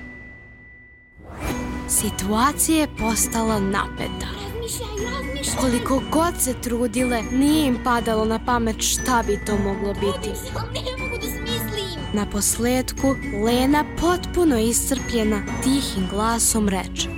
Situacija 1.90 2.78
je 2.78 2.96
postala 2.98 3.60
napeta. 3.60 4.26
Razmišljaj, 4.42 4.88
razmišljaj. 5.12 5.56
Koliko 5.60 6.02
god 6.10 6.34
se 6.40 6.54
trudile, 6.60 7.22
nije 7.32 7.66
im 7.66 7.78
padalo 7.84 8.24
na 8.24 8.44
pamet 8.46 8.76
šta 8.80 9.22
bi 9.26 9.40
to 9.46 9.56
moglo 9.56 9.94
biti. 9.94 10.30
Ne 10.74 11.04
mogu 11.04 11.16
da 11.16 11.26
smislim. 11.26 12.00
Na 12.12 12.26
posledku, 12.30 13.16
Lena 13.44 13.84
potpuno 14.00 14.58
iscrpljena, 14.58 15.42
tihim 15.62 16.08
glasom 16.10 16.68
reče. 16.68 17.08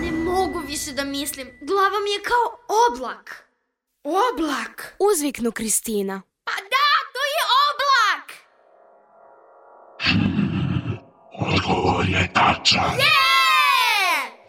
Ne 0.00 0.12
mogu 0.12 0.58
više 0.66 0.92
da 0.92 1.04
mislim. 1.04 1.48
Glava 1.60 1.98
mi 2.04 2.10
je 2.10 2.22
kao 2.22 2.58
oblak. 2.90 3.44
Oblak. 4.04 4.96
Uzviknu 4.98 5.52
Kristina. 5.52 6.22
Pa 6.44 6.52
da, 6.52 6.86
to 7.14 7.20
je 7.34 7.42
oblak! 7.70 8.26
Odgovor 11.54 12.08
je 12.08 12.32
tačan. 12.32 12.98
Je! 12.98 13.19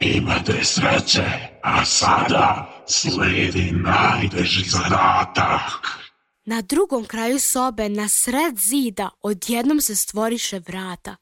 Imate 0.02 0.64
sreće, 0.64 1.24
a 1.64 1.86
sada 1.86 2.70
sledi 2.88 3.72
najteži 3.72 4.70
zadatak. 4.70 6.02
Na 6.46 6.62
drugom 6.62 7.06
kraju 7.06 7.40
sobe, 7.40 7.90
na 7.90 8.08
sred 8.08 8.58
zida, 8.58 9.10
odjednom 9.22 9.82
se 9.82 9.96
stvoriše 9.96 10.60
vrata. 10.60 11.16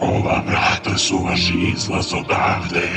Ova 0.00 0.42
vrata 0.46 0.98
su 0.98 1.18
vaš 1.24 1.40
izlaz 1.74 2.12
odavde. 2.12 2.88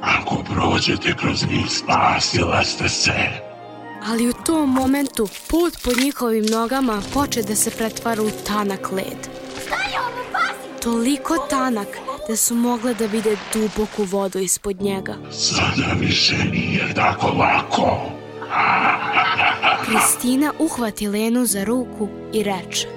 Ako 0.00 0.44
prođete 0.44 1.16
kroz 1.16 1.46
njih, 1.46 1.66
spasila 1.68 2.64
ste 2.64 2.88
se. 2.88 3.12
Ali 4.06 4.28
u 4.28 4.32
tom 4.32 4.70
momentu 4.70 5.28
put 5.48 5.82
pod 5.84 5.98
njihovim 5.98 6.44
nogama 6.46 7.02
poče 7.14 7.42
da 7.42 7.56
se 7.56 7.70
pretvara 7.70 8.22
u 8.22 8.30
tanak 8.46 8.92
led. 8.92 9.28
Šta 9.66 9.74
je 9.74 10.00
ovo, 10.00 10.24
pasi? 10.32 10.82
toliko 10.82 11.36
tanak 11.50 11.88
da 12.30 12.36
su 12.36 12.54
mogle 12.54 12.94
da 12.94 13.06
vide 13.06 13.36
duboku 13.52 14.04
vodu 14.04 14.38
ispod 14.38 14.80
njega. 14.80 15.14
Sada 15.32 15.92
više 16.00 16.36
nije 16.52 16.94
tako 16.94 17.26
lako. 17.26 18.10
Kristina 19.84 20.52
uhvati 20.58 21.08
Lenu 21.08 21.46
za 21.46 21.64
ruku 21.64 22.08
i 22.32 22.42
reče 22.42 22.88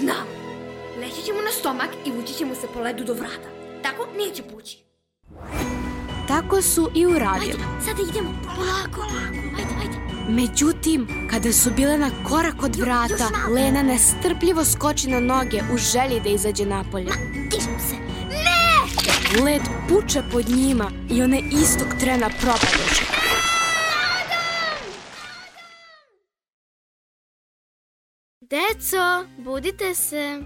Znam. 0.00 0.26
Leći 1.00 1.22
ćemo 1.22 1.40
na 1.40 1.52
stomak 1.60 1.88
i 2.06 2.10
vući 2.10 2.34
ćemo 2.34 2.54
se 2.54 2.66
po 2.74 2.80
ledu 2.80 3.04
do 3.04 3.14
vrata. 3.14 3.48
Tako 3.82 4.06
neće 4.18 4.42
pući. 4.42 4.78
Tako 6.28 6.62
su 6.62 6.90
i 6.94 7.06
uradili. 7.06 7.62
Sada 7.84 8.02
idemo. 8.10 8.30
Polako, 8.44 9.08
polako. 9.08 9.56
Ajde, 9.58 9.74
ajde. 9.80 9.96
Međutim, 10.28 11.28
kada 11.30 11.52
su 11.52 11.70
bile 11.70 11.98
na 11.98 12.10
korak 12.28 12.62
od 12.62 12.76
vrata, 12.76 13.28
Lena 13.54 13.82
nestrpljivo 13.82 14.64
skoči 14.64 15.08
na 15.08 15.20
noge 15.20 15.60
u 15.74 15.78
želji 15.78 16.20
da 16.20 16.28
izađe 16.28 16.66
napolje. 16.66 17.10
Dižem 17.50 17.78
se. 17.88 18.11
Led 19.44 19.62
puče 19.88 20.22
pod 20.32 20.48
njima 20.48 20.90
i 21.10 21.22
one 21.22 21.42
istog 21.52 21.88
trena 22.00 22.30
propadeše. 22.40 23.04
Deco, 28.40 29.26
budite 29.38 29.94
se. 29.94 30.42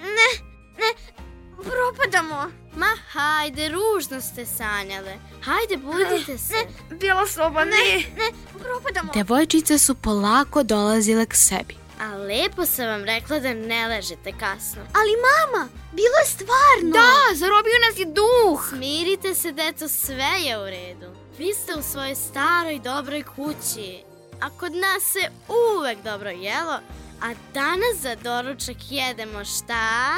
Ne, 0.00 0.30
ne, 0.78 1.14
propadamo. 1.56 2.50
Ma 2.76 2.86
hajde, 3.12 3.68
ružno 3.68 4.20
ste 4.20 4.46
sanjale. 4.46 5.18
Hajde, 5.42 5.76
budite 5.76 6.38
se. 6.38 6.54
Ne, 6.90 6.96
bijela 6.96 7.26
soba, 7.26 7.64
ne, 7.64 8.04
ne, 8.16 8.32
propadamo. 8.58 9.12
Devojčice 9.12 9.78
su 9.78 9.94
polako 9.94 10.62
dolazile 10.62 11.26
k 11.26 11.34
sebi. 11.34 11.76
A 12.00 12.16
lepo 12.16 12.66
sam 12.66 12.86
vam 12.86 13.04
rekla 13.04 13.38
da 13.38 13.54
ne 13.54 13.88
ležete 13.88 14.32
kasno. 14.40 14.82
Ali 14.82 15.12
mama, 15.28 15.68
bilo 15.92 16.16
je 16.22 16.26
stvarno. 16.26 16.92
Da, 16.92 17.34
zarobio 17.34 17.78
nas 17.88 17.98
je 17.98 18.04
duh. 18.04 18.68
Smirite 18.68 19.34
se, 19.34 19.52
deco, 19.52 19.88
sve 19.88 20.32
je 20.40 20.58
u 20.58 20.64
redu. 20.64 21.06
Vi 21.38 21.54
ste 21.54 21.74
u 21.78 21.82
svojoj 21.82 22.14
staroj 22.14 22.78
dobroj 22.78 23.22
kući. 23.22 24.02
A 24.40 24.50
kod 24.50 24.72
nas 24.72 25.02
se 25.12 25.30
uvek 25.48 25.98
dobro 26.04 26.30
jelo, 26.30 26.78
a 27.22 27.34
danas 27.54 27.96
za 28.00 28.14
doručak 28.14 28.76
jedemo 28.90 29.44
šta? 29.44 30.16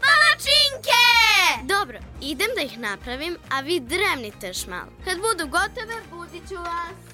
Palačinke! 0.00 1.02
Dobro, 1.62 1.98
idem 2.20 2.48
da 2.56 2.62
ih 2.62 2.78
napravim, 2.78 3.36
a 3.50 3.60
vi 3.60 3.80
dremnite 3.80 4.46
još 4.46 4.66
malo. 4.66 4.92
Kad 5.04 5.16
budu 5.16 5.50
gotove, 5.50 6.02
budit 6.10 6.48
ću 6.48 6.54
vas. 6.54 7.07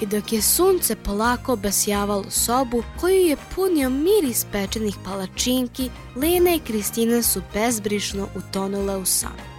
I 0.00 0.06
dok 0.06 0.32
je 0.32 0.42
sunce 0.42 0.96
polako 0.96 1.52
obasjavalo 1.52 2.30
sobu 2.30 2.82
koju 3.00 3.16
je 3.16 3.36
punio 3.54 3.90
miris 3.90 4.46
pečenih 4.52 4.96
palačinki, 5.04 5.90
Lena 6.16 6.54
i 6.54 6.58
Kristina 6.58 7.22
su 7.22 7.42
bezbrišno 7.54 8.28
utonule 8.36 8.96
u 8.96 9.04
san. 9.04 9.50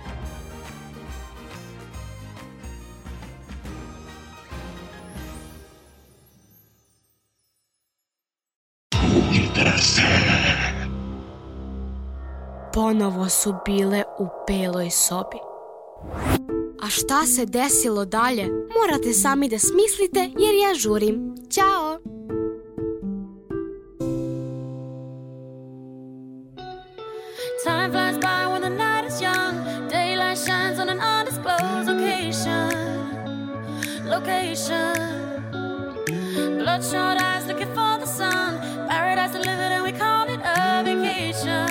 Ponovo 12.73 13.29
su 13.29 13.55
bile 13.65 14.03
u 14.19 14.27
beloj 14.47 14.89
sobi. 14.89 15.37
A 16.81 16.89
šta 16.89 17.25
se 17.25 17.45
desilo 17.45 18.05
dalje, 18.05 18.43
morate 18.79 19.13
sami 19.13 19.49
da 19.49 19.59
smislite 19.59 20.19
jer 20.19 20.55
ja 20.55 20.73
žurim. 20.75 21.35
Ćao! 21.49 21.97
Time 27.63 27.91
flies 27.91 28.17
by 28.17 28.47
when 28.51 28.61
the 28.61 28.69
night 28.69 29.05
is 29.11 29.21
young. 29.21 29.53
Daylight 29.89 30.37
shines 30.37 30.79
on 30.79 30.89
an 30.89 30.99
undisclosed 30.99 31.87
location. 31.91 32.69
Location. 34.09 34.95
Bloodshot 36.57 37.21
eyes 37.21 37.45
looking 37.47 37.71
for 37.77 37.93
the 37.99 38.07
sun. 38.07 38.59
Paradise 38.89 39.31
delivered, 39.31 39.71
and 39.75 39.83
we 39.83 39.91
call 39.91 40.25
it 40.35 40.41
a 40.43 40.83
vacation. 40.83 41.67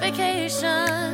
Vacation. 0.00 1.05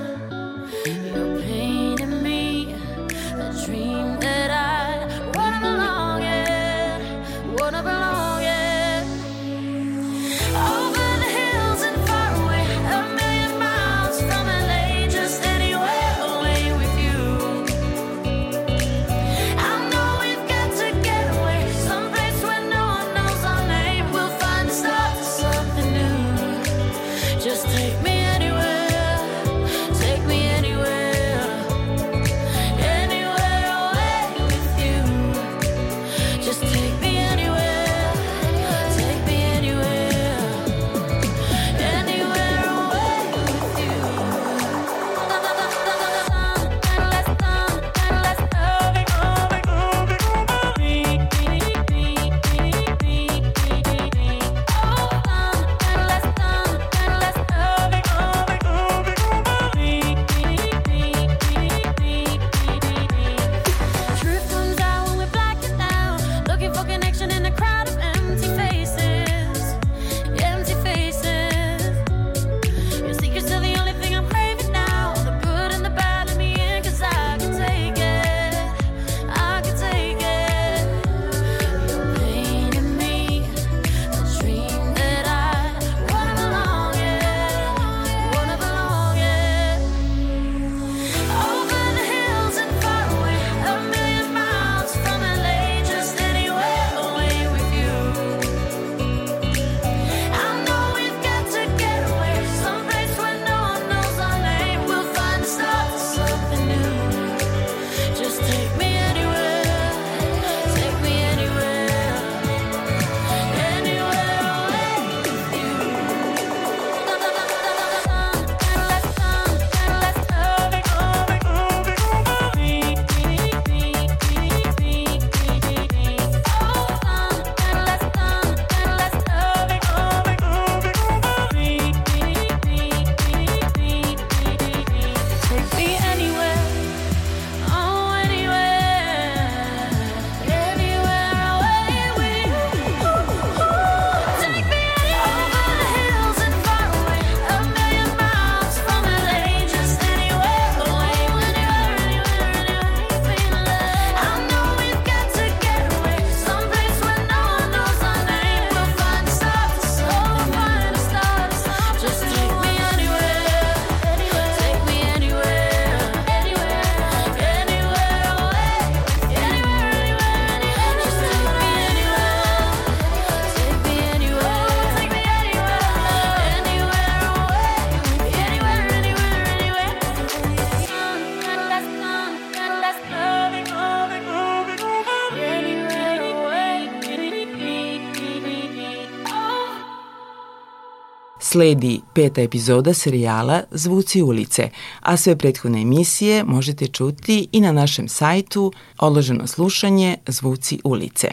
Sledi 191.53 192.01
peta 192.15 192.41
epizoda 192.41 192.95
serijala 192.95 193.63
Zvuci 193.71 194.23
ulice, 194.23 194.71
a 195.01 195.17
sve 195.17 195.37
prethodne 195.37 195.83
emisije 195.83 196.45
možete 196.45 196.87
čuti 196.87 197.49
i 197.53 197.61
na 197.61 197.73
našem 197.73 198.09
sajtu 198.09 198.73
Odloženo 198.99 199.47
slušanje 199.47 200.17
Zvuci 200.27 200.79
ulice. 200.85 201.29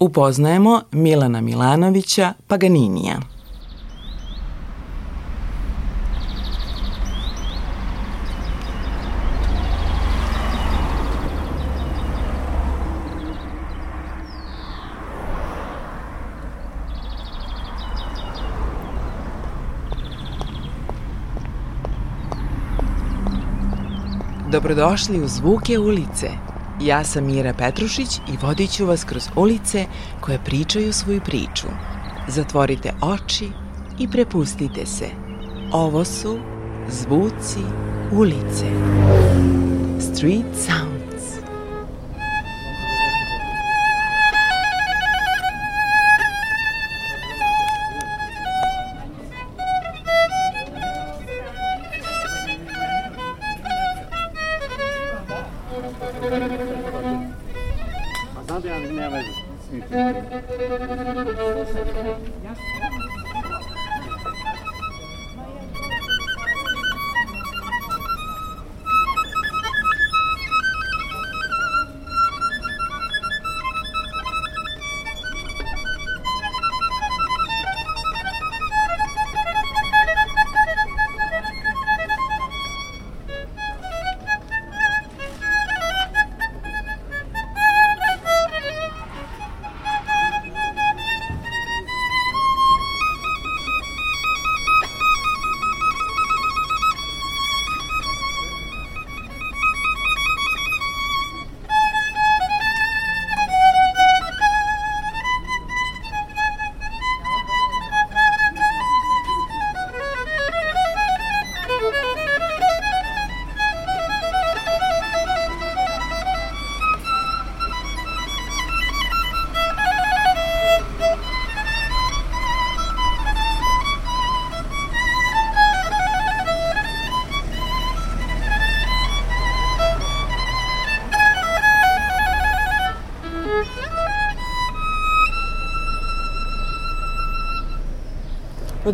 Upoznajemo 0.00 0.80
Milana 0.92 1.40
Milanovića 1.40 2.32
Paganinija. 2.46 3.37
Dobrodošli 24.58 25.20
u 25.20 25.28
Zvuke 25.28 25.78
ulice. 25.78 26.30
Ja 26.80 27.04
sam 27.04 27.24
Mira 27.24 27.52
Petrušić 27.52 28.16
i 28.16 28.36
vodit 28.42 28.70
ću 28.70 28.86
vas 28.86 29.04
kroz 29.04 29.28
ulice 29.36 29.86
koje 30.20 30.38
pričaju 30.44 30.92
svoju 30.92 31.20
priču. 31.20 31.66
Zatvorite 32.28 32.92
oči 33.00 33.48
i 33.98 34.08
prepustite 34.08 34.86
se. 34.86 35.06
Ovo 35.72 36.04
su 36.04 36.38
Zvuci 36.88 37.60
ulice. 38.12 38.66
Street 40.00 40.46
Sounds. 40.54 40.97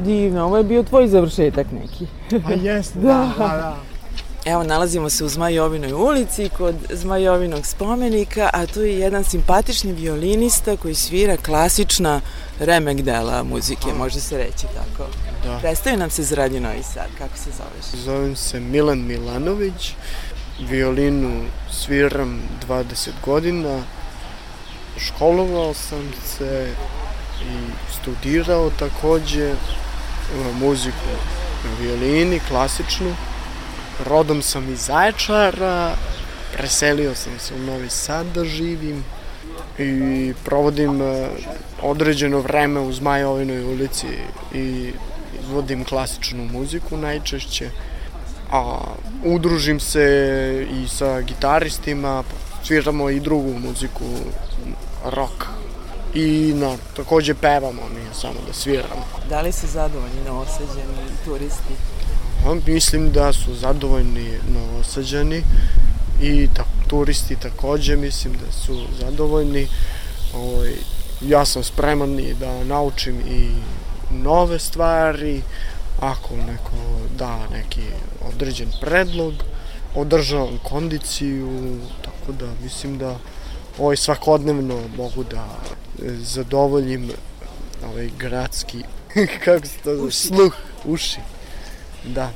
Divno, 0.04 0.44
ovo 0.44 0.56
je 0.56 0.64
bio 0.64 0.82
tvoj 0.82 1.08
završetak 1.08 1.66
neki. 1.72 2.06
Pa 2.44 2.52
jeste, 2.52 2.98
da, 3.08 3.32
da, 3.38 3.48
da. 3.48 3.76
Evo, 4.44 4.62
nalazimo 4.62 5.10
se 5.10 5.24
u 5.24 5.28
Zmajovinoj 5.28 5.92
ulici 5.92 6.48
kod 6.56 6.74
Zmajovinog 6.90 7.66
spomenika, 7.66 8.50
a 8.52 8.66
tu 8.66 8.80
je 8.80 8.98
jedan 8.98 9.24
simpatični 9.24 9.92
violinista 9.92 10.76
koji 10.76 10.94
svira 10.94 11.36
klasična 11.36 12.20
remek 12.60 13.02
dela 13.02 13.42
muzike, 13.42 13.86
može 13.98 14.20
se 14.20 14.38
reći 14.38 14.66
tako. 14.74 15.10
Da. 15.44 15.58
Predstavi 15.58 15.96
nam 15.96 16.10
se 16.10 16.22
za 16.22 16.34
Radio 16.34 16.60
Novi 16.60 16.82
Sad, 16.82 17.08
kako 17.18 17.36
se 17.36 17.50
zoveš? 17.50 18.04
Zovem 18.04 18.36
se 18.36 18.60
Milan 18.60 18.98
Milanović, 18.98 19.94
violinu 20.60 21.44
sviram 21.70 22.42
20 22.68 23.08
godina, 23.24 23.82
školovao 24.98 25.74
sam 25.74 26.12
se 26.26 26.72
i 27.42 27.56
studirao 27.92 28.70
takođe 28.70 29.52
muziku 30.60 31.12
na 31.64 31.70
violini, 31.80 32.40
klasičnu. 32.48 33.14
Rodom 34.06 34.42
sam 34.42 34.72
iz 34.72 34.86
Zaječara, 34.86 35.94
preselio 36.56 37.14
sam 37.14 37.38
se 37.38 37.54
u 37.54 37.58
Novi 37.58 37.90
Sad 37.90 38.26
da 38.34 38.44
živim 38.44 39.04
i 39.78 40.32
provodim 40.44 41.02
e, 41.02 41.28
određeno 41.82 42.40
vreme 42.40 42.80
u 42.80 42.92
Zmajovinoj 42.92 43.64
ulici 43.64 44.06
i 44.54 44.92
izvodim 45.40 45.84
klasičnu 45.84 46.44
muziku 46.44 46.96
najčešće, 46.96 47.70
a 48.50 48.78
udružim 49.24 49.80
se 49.80 50.66
i 50.70 50.88
sa 50.88 51.20
gitaristima, 51.20 52.22
sviramo 52.64 53.10
i 53.10 53.20
drugu 53.20 53.58
muziku, 53.58 54.04
rock 55.04 55.44
i 56.14 56.52
na, 56.56 56.76
takođe 56.96 57.34
pevamo, 57.34 57.82
nije 57.94 58.14
samo 58.14 58.40
da 58.46 58.52
sviramo. 58.52 59.04
Da 59.28 59.40
li 59.40 59.52
su 59.52 59.66
zadovoljni 59.66 60.24
novosađeni 60.26 61.08
turisti? 61.24 61.74
A, 62.46 62.54
mislim 62.66 63.12
da 63.12 63.32
su 63.32 63.54
zadovoljni 63.54 64.38
novosađani 64.54 65.42
i 66.22 66.48
ta, 66.54 66.64
turisti 66.86 67.36
takođe 67.36 67.96
mislim 67.96 68.32
da 68.32 68.52
su 68.52 68.86
zadovoljni. 69.00 69.68
Ovaj, 70.34 70.72
ja 71.20 71.44
sam 71.44 71.64
spreman 71.64 72.18
i 72.18 72.34
da 72.34 72.64
naučim 72.64 73.20
i 73.20 73.50
nove 74.10 74.58
stvari, 74.58 75.42
ako 76.00 76.36
neko 76.36 76.76
da 77.18 77.48
neki 77.48 77.80
određen 78.28 78.68
predlog, 78.80 79.34
održavam 79.94 80.58
kondiciju, 80.62 81.78
tako 82.04 82.32
da 82.32 82.46
mislim 82.62 82.98
da 82.98 83.16
ovaj 83.78 83.96
svakodnevno 83.96 84.80
mogu 84.96 85.24
da 85.24 85.46
e, 86.02 86.10
zadovoljim 86.10 87.10
ovaj 87.84 88.10
gradski, 88.18 88.82
kako 89.44 89.66
se 89.66 89.78
to 89.84 89.96
zove, 89.96 90.12
sluh, 90.12 90.54
uši. 90.84 91.20
Da. 92.04 92.30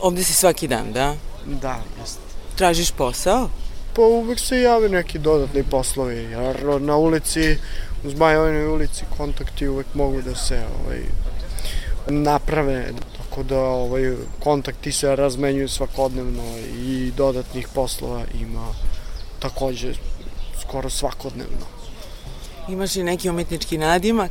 Ovde 0.00 0.24
si 0.24 0.32
svaki 0.32 0.68
dan, 0.68 0.92
da? 0.92 1.14
Da, 1.46 1.82
jeste. 2.00 2.20
Tražiš 2.56 2.90
posao? 2.90 3.50
Pa 3.94 4.02
uvek 4.02 4.40
se 4.40 4.60
jave 4.60 4.88
neki 4.88 5.18
dodatni 5.18 5.62
poslovi, 5.62 6.16
jer 6.16 6.80
na 6.80 6.96
ulici, 6.96 7.58
u 8.04 8.10
Zmajovnoj 8.10 8.66
ulici 8.66 9.04
kontakti 9.16 9.68
uvek 9.68 9.86
mogu 9.94 10.22
da 10.22 10.34
se 10.34 10.64
ovaj, 10.84 11.00
naprave, 12.08 12.92
tako 13.18 13.42
da 13.42 13.60
ovaj, 13.60 14.14
kontakti 14.40 14.92
se 14.92 15.16
razmenjuju 15.16 15.68
svakodnevno 15.68 16.42
i 16.78 17.12
dodatnih 17.16 17.68
poslova 17.74 18.22
ima 18.40 18.66
takođe 19.38 19.92
skoro 20.68 20.90
svakodnevno. 20.90 21.66
Imaš 22.68 22.96
i 22.96 23.02
neki 23.02 23.30
umetnički 23.30 23.78
nadimak? 23.78 24.30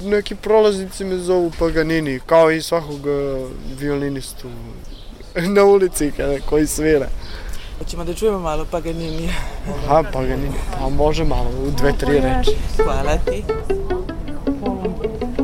Neki 0.00 0.34
prolaznici 0.34 1.04
me 1.04 1.16
zovu 1.16 1.52
Paganini, 1.58 2.20
kao 2.26 2.50
i 2.50 2.62
svakog 2.62 3.06
uh, 3.06 3.50
violinistu 3.78 4.48
na 5.56 5.64
ulici 5.64 6.12
kada, 6.16 6.38
koji 6.48 6.66
svira. 6.66 7.08
Hoćemo 7.78 8.04
da 8.04 8.14
čujemo 8.14 8.38
malo 8.38 8.66
Paganini. 8.70 9.28
Aha, 9.68 10.02
Paganini, 10.12 10.58
pa 10.78 10.88
može 10.88 11.24
malo, 11.24 11.50
u 11.66 11.70
dve, 11.70 11.92
tri 11.98 12.20
reči. 12.20 12.56
Hvala 12.84 13.16
ti. 13.16 13.44
Thank 14.64 15.41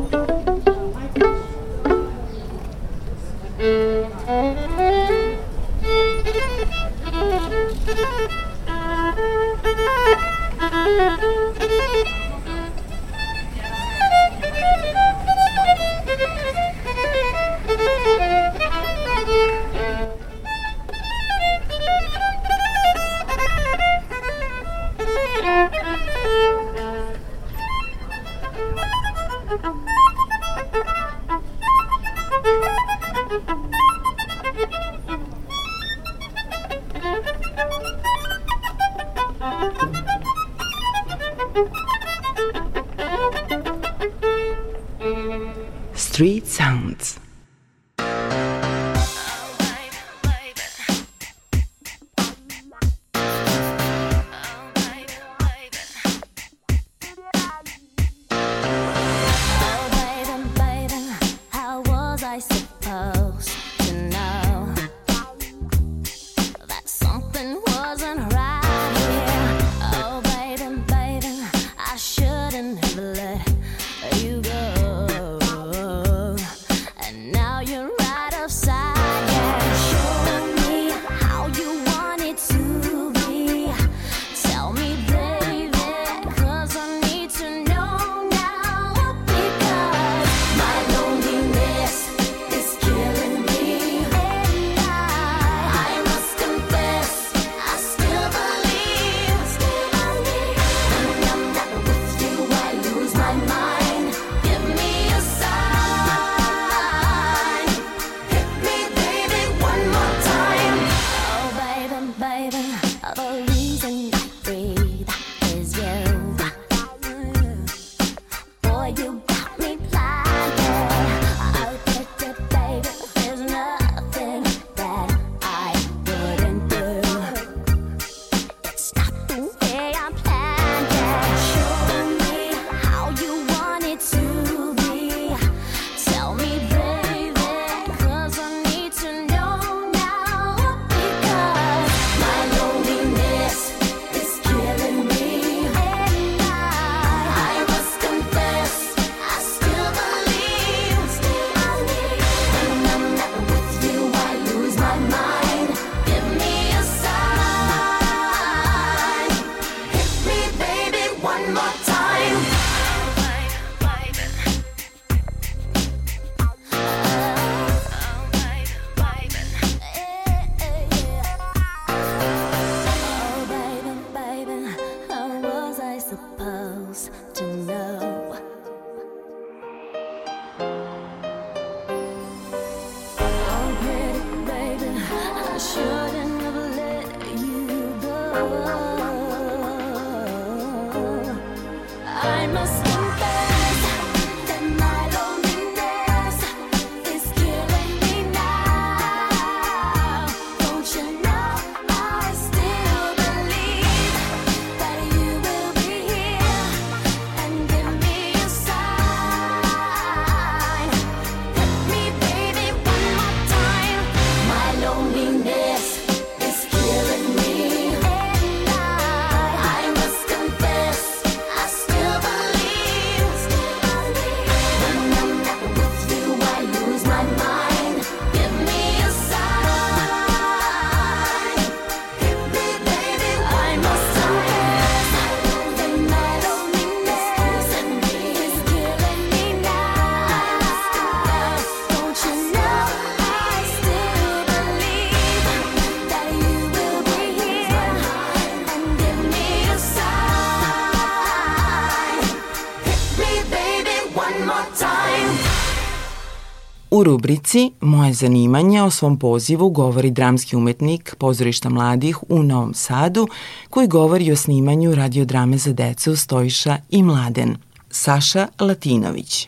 U 256.91 257.05
rubrici 257.05 257.70
Moje 257.80 258.12
zanimanje 258.12 258.82
o 258.82 258.91
svom 258.91 259.18
pozivu 259.18 259.70
govori 259.70 260.11
dramski 260.11 260.57
umetnik 260.57 261.14
pozorišta 261.18 261.68
mladih 261.68 262.18
u 262.28 262.43
Novom 262.43 262.74
Sadu 262.74 263.28
koji 263.70 263.89
govori 263.89 264.32
o 264.32 264.36
snimanju 264.36 264.95
radiodrame 264.95 265.59
za 265.59 265.72
decu 265.72 266.16
Stojiša 266.16 266.76
i 266.91 267.03
Mladen. 267.03 267.57
Saša 267.91 268.47
Latinović. 268.61 269.47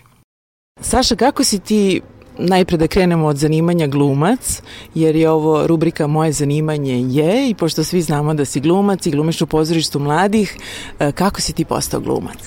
Saša, 0.80 1.16
kako 1.16 1.44
si 1.44 1.58
ti 1.58 2.00
najpre 2.38 2.76
da 2.76 2.86
krenemo 2.86 3.26
od 3.26 3.36
zanimanja 3.36 3.86
glumac, 3.86 4.62
jer 4.94 5.16
je 5.16 5.30
ovo 5.30 5.66
rubrika 5.66 6.06
Moje 6.06 6.32
zanimanje 6.32 7.00
je 7.08 7.50
i 7.50 7.54
pošto 7.54 7.84
svi 7.84 8.02
znamo 8.02 8.34
da 8.34 8.44
si 8.44 8.60
glumac 8.60 9.06
i 9.06 9.10
glumiš 9.10 9.40
u 9.40 9.46
pozorištu 9.46 9.98
mladih, 9.98 10.56
e, 10.98 11.12
kako 11.12 11.40
si 11.40 11.52
ti 11.52 11.64
postao 11.64 12.00
glumac? 12.00 12.38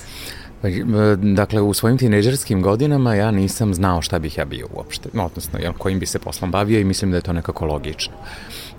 Dakle, 1.16 1.60
u 1.60 1.74
svojim 1.74 1.98
tineđerskim 1.98 2.62
godinama 2.62 3.14
ja 3.14 3.30
nisam 3.30 3.74
znao 3.74 4.02
šta 4.02 4.18
bih 4.18 4.38
ja 4.38 4.44
bio 4.44 4.66
uopšte, 4.74 5.08
odnosno 5.14 5.58
kojim 5.78 5.98
bi 5.98 6.06
se 6.06 6.18
poslom 6.18 6.50
bavio 6.50 6.80
i 6.80 6.84
mislim 6.84 7.10
da 7.10 7.16
je 7.16 7.20
to 7.20 7.32
nekako 7.32 7.66
logično. 7.66 8.14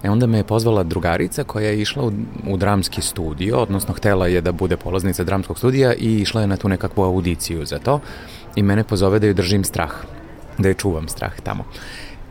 E 0.03 0.09
onda 0.09 0.27
me 0.27 0.37
je 0.37 0.43
pozvala 0.43 0.83
drugarica 0.83 1.43
koja 1.43 1.69
je 1.69 1.81
išla 1.81 2.03
u, 2.03 2.11
u 2.47 2.57
dramski 2.57 3.01
studio, 3.01 3.57
odnosno 3.57 3.93
htela 3.93 4.27
je 4.27 4.41
da 4.41 4.51
bude 4.51 4.77
polaznica 4.77 5.23
dramskog 5.23 5.57
studija 5.57 5.93
i 5.93 6.21
išla 6.21 6.41
je 6.41 6.47
na 6.47 6.57
tu 6.57 6.69
nekakvu 6.69 7.03
audiciju 7.03 7.65
za 7.65 7.79
to 7.79 7.99
i 8.55 8.63
mene 8.63 8.83
pozove 8.83 9.19
da 9.19 9.27
joj 9.27 9.33
držim 9.33 9.63
strah, 9.63 9.91
da 10.57 10.67
je 10.67 10.73
čuvam 10.73 11.07
strah 11.07 11.39
tamo. 11.43 11.63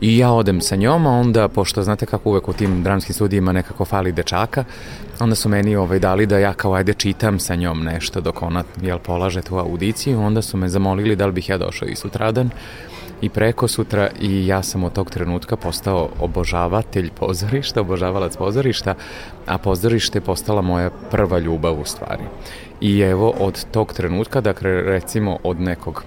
I 0.01 0.17
ja 0.17 0.31
odem 0.31 0.61
sa 0.61 0.75
njom, 0.75 1.07
a 1.07 1.11
onda, 1.11 1.47
pošto 1.47 1.83
znate 1.83 2.05
kako 2.05 2.29
uvek 2.29 2.47
u 2.49 2.53
tim 2.53 2.83
dramskim 2.83 3.13
studijima 3.13 3.51
nekako 3.51 3.85
fali 3.85 4.11
dečaka, 4.11 4.63
onda 5.19 5.35
su 5.35 5.49
meni 5.49 5.75
ovaj, 5.75 5.99
dali 5.99 6.25
da 6.25 6.37
ja 6.37 6.53
kao 6.53 6.73
ajde 6.73 6.93
čitam 6.93 7.39
sa 7.39 7.55
njom 7.55 7.83
nešto 7.83 8.21
dok 8.21 8.41
ona 8.41 8.63
jel, 8.81 8.99
polaže 8.99 9.41
tu 9.41 9.57
audiciju, 9.57 10.21
onda 10.21 10.41
su 10.41 10.57
me 10.57 10.69
zamolili 10.69 11.15
da 11.15 11.25
li 11.25 11.31
bih 11.31 11.49
ja 11.49 11.57
došao 11.57 11.87
i 11.87 11.95
sutradan 11.95 12.49
i 13.21 13.29
preko 13.29 13.67
sutra 13.67 14.09
i 14.19 14.47
ja 14.47 14.63
sam 14.63 14.83
od 14.83 14.93
tog 14.93 15.11
trenutka 15.11 15.55
postao 15.55 16.09
obožavatelj 16.19 17.09
pozorišta, 17.09 17.81
obožavalac 17.81 18.37
pozorišta, 18.37 18.95
a 19.45 19.57
pozorište 19.57 20.17
je 20.17 20.21
postala 20.21 20.61
moja 20.61 20.89
prva 21.11 21.39
ljubav 21.39 21.79
u 21.81 21.85
stvari. 21.85 22.23
I 22.81 22.99
evo 22.99 23.33
od 23.39 23.65
tog 23.71 23.93
trenutka, 23.93 24.41
dakle 24.41 24.71
recimo 24.71 25.37
od 25.43 25.59
nekog 25.59 26.03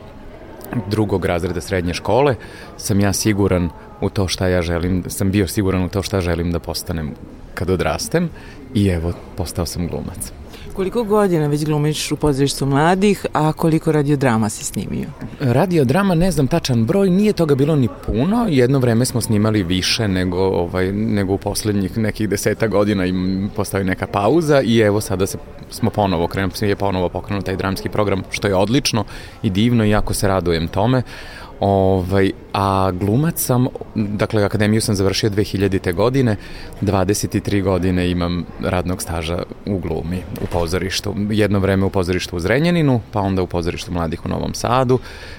drugog 0.91 1.25
razreda 1.25 1.61
srednje 1.61 1.95
škole 1.95 2.35
sam 2.77 3.01
ja 3.01 3.13
siguran 3.13 3.71
u 4.01 4.11
to 4.11 4.29
šta 4.29 4.49
ja 4.49 4.63
želim, 4.63 5.05
sam 5.09 5.31
bio 5.31 5.47
siguran 5.47 5.85
u 5.85 5.89
to 5.89 6.03
šta 6.03 6.21
želim 6.21 6.53
da 6.53 6.59
postanem 6.59 7.15
kad 7.55 7.71
odrastem 7.71 8.29
i 8.75 8.89
evo, 8.89 9.13
postao 9.37 9.67
sam 9.67 9.89
glumac. 9.89 10.33
Koliko 10.79 11.05
godina 11.05 11.47
već 11.47 11.65
glumiš 11.65 12.13
u 12.13 12.17
pozorištu 12.17 12.67
mladih, 12.67 13.27
a 13.33 13.53
koliko 13.53 13.93
radiodrama 13.93 14.49
si 14.49 14.65
snimio? 14.65 15.09
Radiodrama, 15.41 16.15
ne 16.15 16.31
znam 16.31 16.47
tačan 16.47 16.85
broj, 16.85 17.11
nije 17.11 17.33
toga 17.33 17.55
bilo 17.55 17.77
ni 17.77 17.89
puno. 18.07 18.47
Jedno 18.51 18.79
vreme 18.79 19.05
smo 19.05 19.21
snimali 19.21 19.63
više 19.63 20.09
nego, 20.09 20.39
ovaj, 20.39 20.93
nego 20.93 21.35
u 21.35 21.39
poslednjih 21.39 21.99
nekih 21.99 22.29
deseta 22.29 22.67
godina 22.67 23.07
i 23.07 23.13
postoji 23.57 23.85
neka 23.85 24.07
pauza 24.07 24.61
i 24.63 24.79
evo 24.79 25.01
sada 25.01 25.27
se, 25.27 25.39
smo 25.71 25.91
ponovo 25.91 26.27
krenuli, 26.27 26.69
je 26.69 26.77
ponovo 26.77 27.09
pokrenuo 27.09 27.43
taj 27.43 27.57
dramski 27.57 27.89
program, 27.89 28.23
što 28.31 28.49
je 28.49 28.55
odlično 28.55 29.05
i 29.43 29.51
divno 29.51 29.85
i 29.85 29.91
jako 29.91 30.15
se 30.15 30.29
radujem 30.29 30.69
tome. 30.69 31.03
Ovaj, 31.61 32.33
a 32.53 32.91
glumac 32.91 33.41
sam, 33.41 33.67
dakle, 33.95 34.45
akademiju 34.45 34.81
sam 34.81 34.95
završio 34.95 35.31
2000. 35.31 35.95
godine, 35.95 36.37
23 36.81 37.63
godine 37.63 38.11
imam 38.11 38.45
radnog 38.61 39.03
staža 39.03 39.43
u 39.67 39.79
glumi, 39.79 40.23
u 40.43 40.47
pozorištu. 40.47 41.15
Jedno 41.31 41.59
vreme 41.59 41.85
u 41.85 41.91
pozorištu 41.91 42.37
u 42.37 42.41
Zrenjaninu, 42.41 43.01
pa 43.13 43.21
onda 43.21 43.43
u 43.43 43.47
pozorištu 43.47 43.93
mladih 43.93 44.27
u 44.27 44.29
Novom 44.29 44.55
Sadu, 44.55 44.99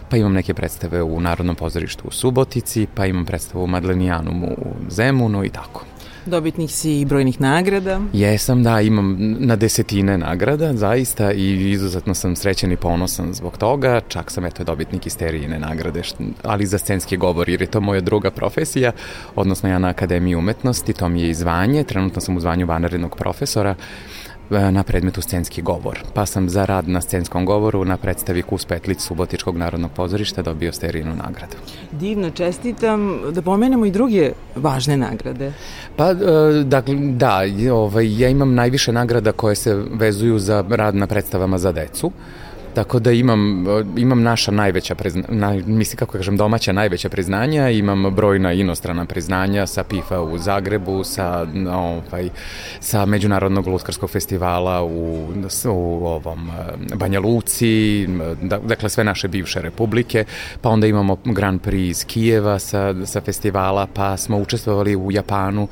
pa 0.09 0.17
imam 0.17 0.33
neke 0.33 0.53
predstave 0.53 1.03
u 1.03 1.21
Narodnom 1.21 1.55
pozorištu 1.55 2.07
u 2.07 2.11
Subotici, 2.11 2.87
pa 2.95 3.05
imam 3.05 3.25
predstavu 3.25 3.63
u 3.63 3.67
Madlenijanumu 3.67 4.47
u 4.47 4.91
Zemunu 4.91 5.45
i 5.45 5.49
tako. 5.49 5.85
Dobitnik 6.29 6.71
si 6.71 6.99
i 6.99 7.05
brojnih 7.05 7.41
nagrada. 7.41 7.99
Jesam, 8.13 8.63
da, 8.63 8.81
imam 8.81 9.17
na 9.39 9.55
desetine 9.55 10.17
nagrada, 10.17 10.73
zaista, 10.73 11.31
i 11.31 11.71
izuzetno 11.71 12.13
sam 12.13 12.35
srećen 12.35 12.71
i 12.71 12.77
ponosan 12.77 13.33
zbog 13.33 13.57
toga. 13.57 14.01
Čak 14.07 14.31
sam, 14.31 14.45
eto, 14.45 14.63
dobitnik 14.63 15.05
isterijine 15.05 15.59
nagrade, 15.59 16.01
ali 16.43 16.65
za 16.65 16.77
scenski 16.77 17.17
govor, 17.17 17.49
jer 17.49 17.61
je 17.61 17.67
to 17.67 17.81
moja 17.81 18.01
druga 18.01 18.31
profesija, 18.31 18.91
odnosno 19.35 19.69
ja 19.69 19.79
na 19.79 19.87
Akademiji 19.87 20.35
umetnosti, 20.35 20.93
to 20.93 21.09
mi 21.09 21.21
je 21.21 21.29
i 21.29 21.33
zvanje, 21.33 21.83
trenutno 21.83 22.21
sam 22.21 22.37
u 22.37 22.39
zvanju 22.39 22.65
vanrednog 22.65 23.15
profesora, 23.15 23.75
na 24.49 24.83
predmetu 24.83 25.21
scenski 25.21 25.61
govor. 25.61 25.99
Pa 26.13 26.25
sam 26.25 26.49
za 26.49 26.65
rad 26.65 26.89
na 26.89 27.01
scenskom 27.01 27.45
govoru 27.45 27.85
na 27.85 27.97
predstavi 27.97 28.41
Kus 28.41 28.65
Petlić 28.65 28.99
Subotičkog 28.99 29.57
narodnog 29.57 29.91
pozorišta 29.91 30.41
dobio 30.41 30.73
sterijinu 30.73 31.15
nagradu. 31.15 31.55
Divno, 31.91 32.29
čestitam. 32.29 33.19
Da 33.31 33.41
pomenemo 33.41 33.85
i 33.85 33.91
druge 33.91 34.31
važne 34.55 34.97
nagrade. 34.97 35.53
Pa, 35.95 36.11
e, 36.11 36.15
dakle, 36.63 36.95
da, 36.95 37.41
ovaj, 37.73 38.21
ja 38.21 38.29
imam 38.29 38.53
najviše 38.53 38.91
nagrada 38.91 39.31
koje 39.31 39.55
se 39.55 39.83
vezuju 39.91 40.39
za 40.39 40.65
rad 40.69 40.95
na 40.95 41.07
predstavama 41.07 41.57
za 41.57 41.71
decu. 41.71 42.11
Tako 42.73 42.99
da 42.99 43.11
imam, 43.11 43.65
imam 43.97 44.21
naša 44.21 44.51
najveća 44.51 44.95
priznanja, 44.95 45.27
na, 45.29 45.51
mislim 45.65 45.97
kako 45.97 46.11
kažem 46.11 46.37
domaća 46.37 46.71
najveća 46.71 47.09
priznanja, 47.09 47.69
imam 47.69 48.15
brojna 48.15 48.53
inostrana 48.53 49.05
priznanja 49.05 49.67
sa 49.67 49.83
PIFA 49.83 50.21
u 50.21 50.37
Zagrebu, 50.37 51.03
sa, 51.03 51.47
ovaj, 51.71 52.29
sa 52.79 53.05
Međunarodnog 53.05 53.67
lutkarskog 53.67 54.09
festivala 54.09 54.83
u, 54.83 55.27
u 55.65 56.05
ovom 56.05 56.51
Banja 56.95 57.19
Luci, 57.19 58.07
da, 58.41 58.59
dakle 58.59 58.89
sve 58.89 59.03
naše 59.03 59.27
bivše 59.27 59.61
republike, 59.61 60.25
pa 60.61 60.69
onda 60.69 60.87
imamo 60.87 61.17
Grand 61.25 61.61
Prix 61.61 61.89
iz 61.89 62.05
Kijeva 62.05 62.59
sa, 62.59 63.05
sa 63.05 63.21
festivala, 63.21 63.87
pa 63.93 64.17
smo 64.17 64.37
učestvovali 64.37 64.95
u 64.95 65.11
Japanu 65.11 65.67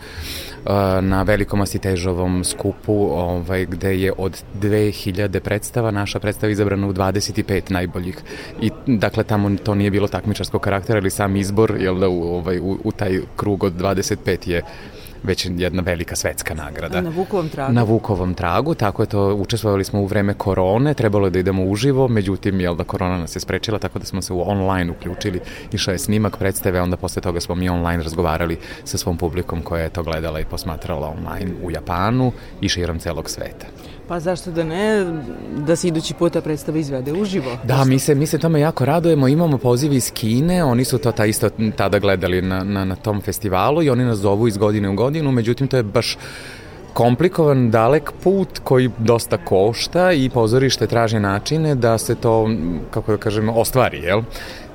na 1.01 1.23
velikom 1.23 1.61
Asitežovom 1.61 2.43
skupu 2.43 2.93
ovaj, 3.11 3.65
gde 3.65 3.99
je 3.99 4.13
od 4.17 4.43
2000 4.61 5.39
predstava 5.39 5.91
naša 5.91 6.19
predstava 6.19 6.51
izabrana 6.51 6.86
u 6.87 6.93
25 6.93 7.71
najboljih 7.71 8.17
i 8.61 8.71
dakle 8.87 9.23
tamo 9.23 9.57
to 9.63 9.75
nije 9.75 9.91
bilo 9.91 10.07
takmičarskog 10.07 10.61
karaktera 10.61 10.99
ili 10.99 11.09
sam 11.09 11.35
izbor 11.35 11.75
jel 11.79 11.99
da 11.99 12.09
u, 12.09 12.23
ovaj, 12.23 12.59
u, 12.59 12.77
u 12.83 12.91
taj 12.91 13.19
krug 13.35 13.63
od 13.63 13.73
25 13.73 14.49
je 14.49 14.61
već 15.23 15.47
jedna 15.57 15.81
velika 15.81 16.15
svetska 16.15 16.53
nagrada. 16.53 17.01
Na 17.01 17.09
Vukovom 17.09 17.49
tragu? 17.49 17.73
Na 17.73 17.83
Vukovom 17.83 18.33
tragu, 18.33 18.75
tako 18.75 19.03
je 19.03 19.07
to, 19.07 19.35
učestvovali 19.35 19.83
smo 19.83 20.01
u 20.01 20.05
vreme 20.05 20.33
korone, 20.33 20.93
trebalo 20.93 21.27
je 21.27 21.31
da 21.31 21.39
idemo 21.39 21.65
uživo, 21.65 22.07
međutim, 22.07 22.59
jel 22.59 22.75
da 22.75 22.83
korona 22.83 23.17
nas 23.17 23.35
je 23.35 23.39
sprečila, 23.39 23.79
tako 23.79 23.99
da 23.99 24.05
smo 24.05 24.21
se 24.21 24.33
u 24.33 24.49
online 24.49 24.91
uključili, 24.91 25.39
išao 25.71 25.91
je 25.91 25.97
snimak 25.97 26.37
predstave, 26.37 26.81
onda 26.81 26.97
posle 26.97 27.21
toga 27.21 27.39
smo 27.39 27.55
mi 27.55 27.69
online 27.69 28.03
razgovarali 28.03 28.57
sa 28.83 28.97
svom 28.97 29.17
publikom 29.17 29.61
koja 29.61 29.83
je 29.83 29.89
to 29.89 30.03
gledala 30.03 30.39
i 30.39 30.45
posmatrala 30.45 31.07
online 31.07 31.51
u 31.63 31.71
Japanu 31.71 32.31
i 32.61 32.69
širom 32.69 32.99
celog 32.99 33.29
sveta. 33.29 33.67
Pa 34.07 34.19
zašto 34.19 34.51
da 34.51 34.63
ne, 34.63 35.05
da 35.67 35.75
se 35.75 35.87
idući 35.87 36.13
puta 36.13 36.41
predstava 36.41 36.77
izvede 36.77 37.13
uživo? 37.13 37.57
Da, 37.63 37.85
mi 37.85 37.99
se, 37.99 38.15
mi 38.15 38.25
se 38.25 38.37
tome 38.37 38.59
jako 38.59 38.85
radujemo, 38.85 39.27
imamo 39.27 39.57
poziv 39.57 39.93
iz 39.93 40.11
Kine, 40.11 40.63
oni 40.63 40.85
su 40.85 40.97
to 40.97 41.11
ta 41.11 41.25
isto 41.25 41.49
tada 41.75 41.99
gledali 41.99 42.41
na, 42.41 42.63
na, 42.63 42.85
na 42.85 42.95
tom 42.95 43.21
festivalu 43.21 43.83
i 43.83 43.89
oni 43.89 44.03
nas 44.03 44.17
zovu 44.17 44.47
iz 44.47 44.57
godine 44.57 44.89
u 44.89 44.95
godinu, 44.95 45.31
međutim 45.31 45.67
to 45.67 45.77
je 45.77 45.83
baš 45.83 46.17
komplikovan, 46.97 47.71
dalek 47.71 48.11
put 48.23 48.59
koji 48.63 48.89
dosta 48.97 49.37
košta 49.37 50.11
i 50.11 50.29
pozorište 50.29 50.87
traži 50.87 51.19
načine 51.19 51.75
da 51.75 51.97
se 51.97 52.15
to, 52.15 52.49
kako 52.91 53.11
da 53.11 53.17
kažem, 53.17 53.49
ostvari, 53.49 53.99
jel? 53.99 54.21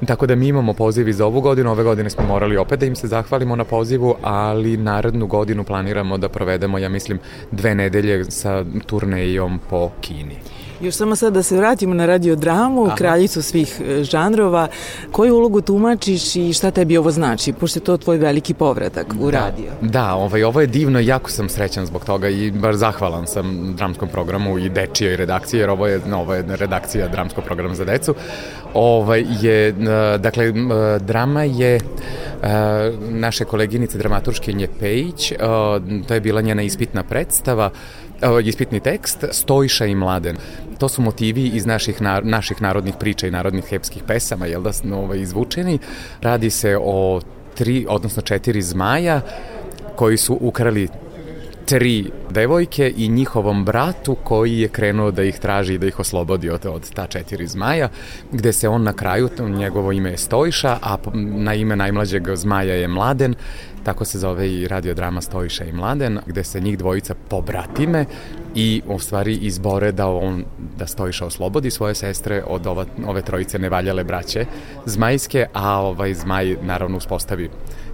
Tako 0.07 0.27
da 0.27 0.35
mi 0.35 0.49
imamo 0.49 0.73
pozivi 0.73 1.13
za 1.13 1.27
ovu 1.27 1.41
godinu, 1.41 1.71
ove 1.71 1.85
godine 1.85 2.11
smo 2.11 2.27
morali 2.27 2.57
opet 2.57 2.81
da 2.81 2.87
im 2.87 2.97
se 2.97 3.07
zahvalimo 3.07 3.57
na 3.57 3.65
pozivu, 3.65 4.15
ali 4.23 4.77
narednu 4.77 5.27
godinu 5.27 5.65
planiramo 5.65 6.19
da 6.19 6.29
provedemo, 6.29 6.79
ja 6.79 6.89
mislim, 6.89 7.19
dve 7.51 7.75
nedelje 7.75 8.25
sa 8.25 8.65
turnejom 8.87 9.61
po 9.71 9.91
Kini. 10.01 10.37
Još 10.83 10.95
samo 10.95 11.17
sad 11.17 11.33
da 11.33 11.43
se 11.43 11.57
vratimo 11.57 11.95
na 11.95 12.07
radiodramu, 12.07 12.87
Aha. 12.87 12.97
kraljicu 12.97 13.43
svih 13.43 13.81
e, 13.81 14.05
žanrova. 14.05 14.69
Koju 15.13 15.37
ulogu 15.37 15.61
tumačiš 15.61 16.37
i 16.37 16.53
šta 16.53 16.71
tebi 16.71 16.97
ovo 16.97 17.11
znači, 17.11 17.53
pošto 17.53 17.79
je 17.79 17.85
to 17.85 17.97
tvoj 17.97 18.19
veliki 18.19 18.55
povratak 18.55 19.07
u 19.21 19.31
da, 19.31 19.39
radio? 19.39 19.73
Da, 19.81 20.15
ovaj, 20.15 20.45
ovo 20.45 20.61
je 20.61 20.67
divno 20.67 21.01
i 21.01 21.07
jako 21.07 21.31
sam 21.31 21.49
srećan 21.49 21.87
zbog 21.87 22.05
toga 22.05 22.29
i 22.29 22.51
baš 22.51 22.77
zahvalan 22.77 23.27
sam 23.27 23.75
dramskom 23.77 24.09
programu 24.09 24.59
i 24.59 24.69
dečijoj 24.69 25.17
redakciji, 25.17 25.61
jer 25.61 25.71
ovo 25.71 25.87
je, 25.87 26.01
ovo 26.15 26.35
je 26.35 26.45
redakcija 26.49 27.09
dramskog 27.09 27.45
programa 27.45 27.75
za 27.75 27.85
decu. 27.85 28.15
Ovaj, 28.75 29.25
je, 29.41 29.69
e, 29.69 29.75
dakle, 30.19 30.53
drama 31.01 31.43
je 31.43 31.77
e, 31.77 31.81
naše 33.11 33.45
koleginice 33.45 33.99
dramaturškinje 33.99 34.69
Pejić, 34.81 35.33
to 36.09 36.15
je 36.15 36.21
bila 36.21 36.41
njena 36.41 36.63
ispitna 36.63 37.03
predstava, 37.03 37.71
ispitni 38.45 38.81
tekst 38.81 39.25
Stojša 39.31 39.87
i 39.87 39.95
mladen. 39.95 40.37
To 40.79 40.89
su 40.89 41.03
motivi 41.03 41.47
iz 41.47 41.67
naših, 41.67 42.03
na, 42.03 42.21
naših 42.25 42.63
narodnih 42.63 42.95
priča 43.01 43.27
i 43.27 43.31
narodnih 43.31 43.65
hepskih 43.65 44.03
pesama, 44.07 44.47
jel 44.47 44.63
da, 44.63 44.71
ovaj, 44.95 45.19
izvučeni. 45.19 45.79
Radi 46.21 46.51
se 46.51 46.79
o 46.81 47.21
tri, 47.55 47.87
odnosno 47.89 48.23
četiri 48.23 48.63
zmaja 48.63 49.21
koji 49.97 50.17
su 50.17 50.39
ukrali 50.41 50.89
tri 51.67 52.11
devojke 52.31 52.93
i 52.97 53.09
njihovom 53.09 53.65
bratu 53.65 54.17
koji 54.25 54.59
je 54.59 54.69
krenuo 54.69 55.11
da 55.11 55.23
ih 55.23 55.39
traži 55.39 55.75
i 55.75 55.79
da 55.79 55.87
ih 55.87 56.01
oslobodi 56.01 56.51
od, 56.51 56.67
od 56.67 56.91
ta 56.95 57.07
četiri 57.07 57.47
zmaja, 57.47 57.89
gde 58.33 58.53
se 58.53 58.69
on 58.69 58.83
na 58.83 58.93
kraju, 58.93 59.29
njegovo 59.49 59.93
ime 59.93 60.11
je 60.11 60.19
Stojša, 60.19 60.79
a 60.83 60.97
na 61.15 61.55
ime 61.55 61.77
najmlađeg 61.77 62.35
zmaja 62.35 62.75
je 62.75 62.89
Mladen, 62.89 63.35
tako 63.85 64.05
se 64.05 64.19
zove 64.19 64.53
i 64.53 64.69
radiodrama 64.69 65.21
Stojiša 65.21 65.65
i 65.65 65.73
Mladen, 65.73 66.19
gde 66.27 66.45
se 66.45 66.61
njih 66.61 66.79
dvojica 66.79 67.15
pobratime 67.29 68.05
i 68.55 68.83
u 68.87 68.99
stvari 68.99 69.35
izbore 69.35 69.93
da 69.93 70.07
on, 70.07 70.45
da 70.79 70.87
Stojiša 70.87 71.27
oslobodi 71.27 71.71
svoje 71.71 71.95
sestre 71.95 72.43
od 72.47 72.67
ova, 72.67 72.87
ove 73.07 73.23
trojice 73.23 73.59
nevaljale 73.59 74.05
braće 74.05 74.47
zmajske, 74.87 75.47
a 75.53 75.81
ovaj 75.81 76.15
zmaj 76.15 76.57
naravno 76.63 76.97
uspostavi 76.97 77.51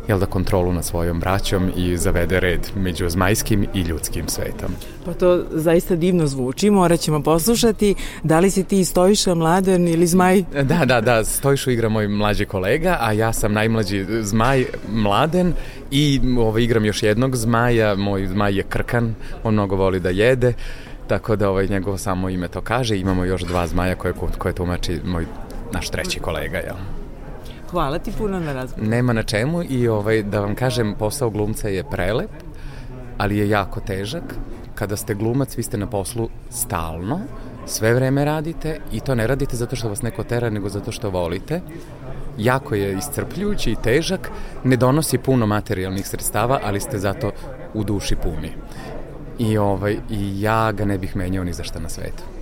jel 0.09 0.19
da, 0.19 0.27
kontrolu 0.27 0.73
nad 0.73 0.85
svojom 0.85 1.21
braćom 1.21 1.71
i 1.77 1.97
zavede 1.97 2.41
red 2.41 2.61
među 2.77 3.09
zmajskim 3.09 3.67
i 3.75 3.81
ljudskim 3.81 4.29
svetom. 4.29 4.71
Pa 5.05 5.15
to 5.15 5.45
zaista 5.51 5.97
divno 5.97 6.27
zvuči, 6.27 6.71
morat 6.71 7.01
ćemo 7.01 7.23
poslušati. 7.23 7.95
Da 8.23 8.41
li 8.41 8.51
si 8.51 8.65
ti 8.65 8.85
Stojiša, 8.85 9.35
Mladen 9.35 9.89
ili 9.89 10.07
Zmaj? 10.07 10.43
Da, 10.63 10.85
da, 10.85 11.01
da, 11.01 11.25
Stojišu 11.25 11.71
igra 11.71 11.89
moj 11.89 12.09
mlađi 12.09 12.45
kolega, 12.45 12.97
a 13.01 13.13
ja 13.13 13.33
sam 13.33 13.53
najmlađi 13.53 14.07
Zmaj, 14.21 14.65
Mladen 14.93 15.53
i 15.91 16.21
ovaj, 16.39 16.63
igram 16.63 16.85
još 16.85 17.03
jednog 17.03 17.37
Zmaja, 17.37 17.95
moj 17.95 18.27
Zmaj 18.27 18.57
je 18.57 18.63
Krkan, 18.63 19.15
on 19.45 19.55
mnogo 19.55 19.77
voli 19.77 20.01
da 20.01 20.11
jede, 20.11 20.53
tako 21.07 21.37
da 21.37 21.51
ovaj, 21.51 21.67
njegovo 21.67 21.99
samo 21.99 22.29
ime 22.29 22.49
to 22.49 22.61
kaže. 22.61 22.99
Imamo 22.99 23.25
još 23.25 23.43
dva 23.43 23.67
Zmaja 23.67 23.95
koje, 23.95 24.15
koje 24.39 24.55
tumači 24.55 25.01
moj 25.05 25.27
naš 25.73 25.91
treći 25.91 26.21
kolega, 26.21 26.59
jel? 26.59 26.98
Hvala 27.71 27.99
ti 27.99 28.13
puno 28.19 28.41
na 28.41 28.53
razgovoru. 28.53 28.91
Nema 28.91 29.13
na 29.13 29.23
čemu 29.23 29.63
i 29.69 29.89
ovaj, 29.89 30.23
da 30.23 30.41
vam 30.41 30.55
kažem, 30.55 30.95
posao 30.99 31.31
glumca 31.31 31.69
je 31.69 31.85
prelep, 31.85 32.31
ali 33.19 33.39
je 33.39 33.49
jako 33.49 33.81
težak. 33.81 34.23
Kada 34.75 34.97
ste 34.97 35.15
glumac, 35.15 35.57
vi 35.57 35.63
ste 35.63 35.77
na 35.77 35.87
poslu 35.87 36.29
stalno, 36.51 37.21
sve 37.67 37.95
vreme 37.95 38.25
radite 38.25 38.81
i 38.93 39.01
to 39.01 39.15
ne 39.15 39.27
radite 39.27 39.57
zato 39.57 39.77
što 39.77 39.89
vas 39.89 40.03
neko 40.03 40.25
tera, 40.25 40.51
nego 40.51 40.69
zato 40.69 40.93
što 40.93 41.11
volite. 41.11 41.61
Jako 42.39 42.75
je 42.75 42.99
iscrpljujući 42.99 43.71
i 43.71 43.77
težak, 43.83 44.31
ne 44.65 44.77
donosi 44.77 45.19
puno 45.19 45.47
materijalnih 45.47 46.09
sredstava, 46.09 46.61
ali 46.65 46.81
ste 46.81 46.99
zato 46.99 47.33
u 47.75 47.85
duši 47.85 48.17
puni. 48.17 48.53
I, 49.39 49.59
ovaj, 49.59 49.97
I 50.11 50.41
ja 50.41 50.73
ga 50.73 50.85
ne 50.85 50.99
bih 50.99 51.17
menjao 51.17 51.45
ni 51.45 51.53
za 51.53 51.65
šta 51.65 51.79
na 51.79 51.89
svetu. 51.89 52.38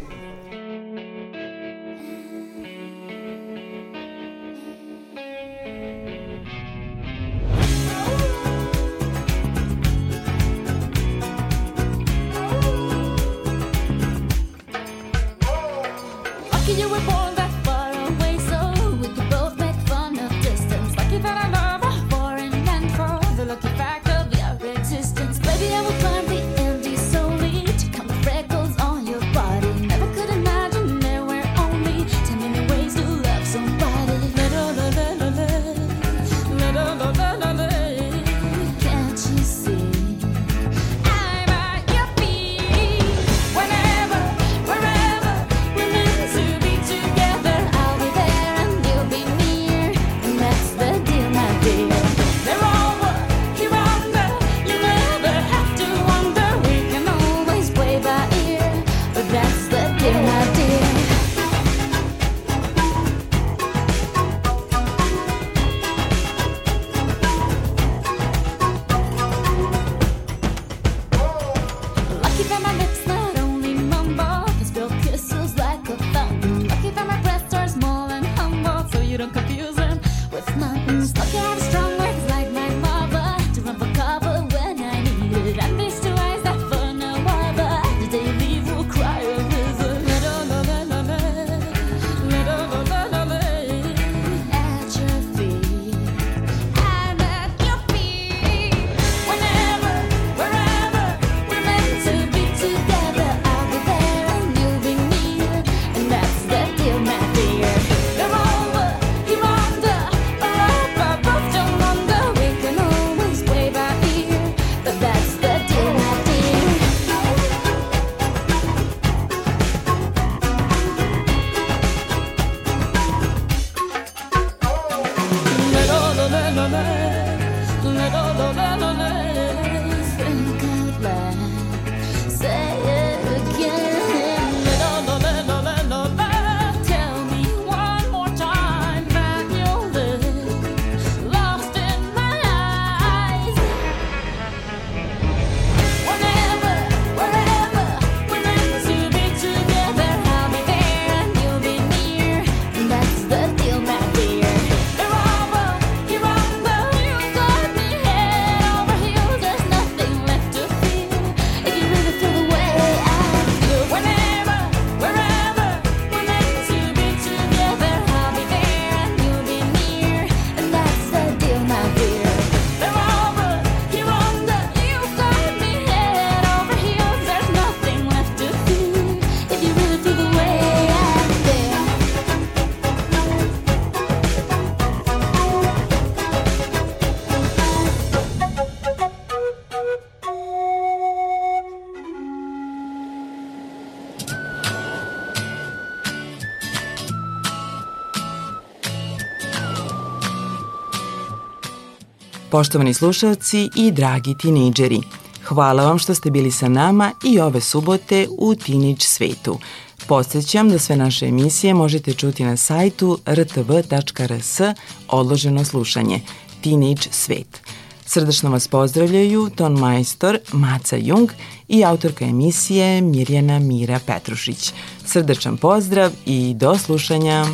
Poštovani 202.56 202.94
slušalci 202.94 203.68
i 203.74 203.92
dragi 203.92 204.34
tinejdžeri, 204.38 205.00
hvala 205.44 205.84
vam 205.84 205.98
što 205.98 206.14
ste 206.14 206.30
bili 206.30 206.50
sa 206.50 206.68
nama 206.68 207.12
i 207.24 207.40
ove 207.40 207.60
subote 207.60 208.26
u 208.38 208.54
Tinić 208.54 209.02
svetu. 209.02 209.58
Podsećam 210.06 210.70
da 210.70 210.78
sve 210.78 210.96
naše 210.96 211.26
emisije 211.26 211.74
možete 211.74 212.12
čuti 212.12 212.44
na 212.44 212.56
sajtu 212.56 213.18
rtv.rs 213.26 214.60
odloženo 215.08 215.64
slušanje 215.64 216.20
Tinić 216.60 217.08
svet. 217.10 217.60
Srdačno 218.06 218.50
vas 218.50 218.68
pozdravljaju 218.68 219.50
ton 219.56 219.72
majstor 219.72 220.38
Maca 220.52 220.96
Jung 220.96 221.30
i 221.68 221.84
autorka 221.84 222.24
emisije 222.24 223.00
Mirjana 223.00 223.58
Mira 223.58 224.00
Petrušić. 224.06 224.72
Srdačan 225.06 225.56
pozdrav 225.56 226.12
i 226.26 226.54
do 226.54 226.78
slušanja! 226.78 227.44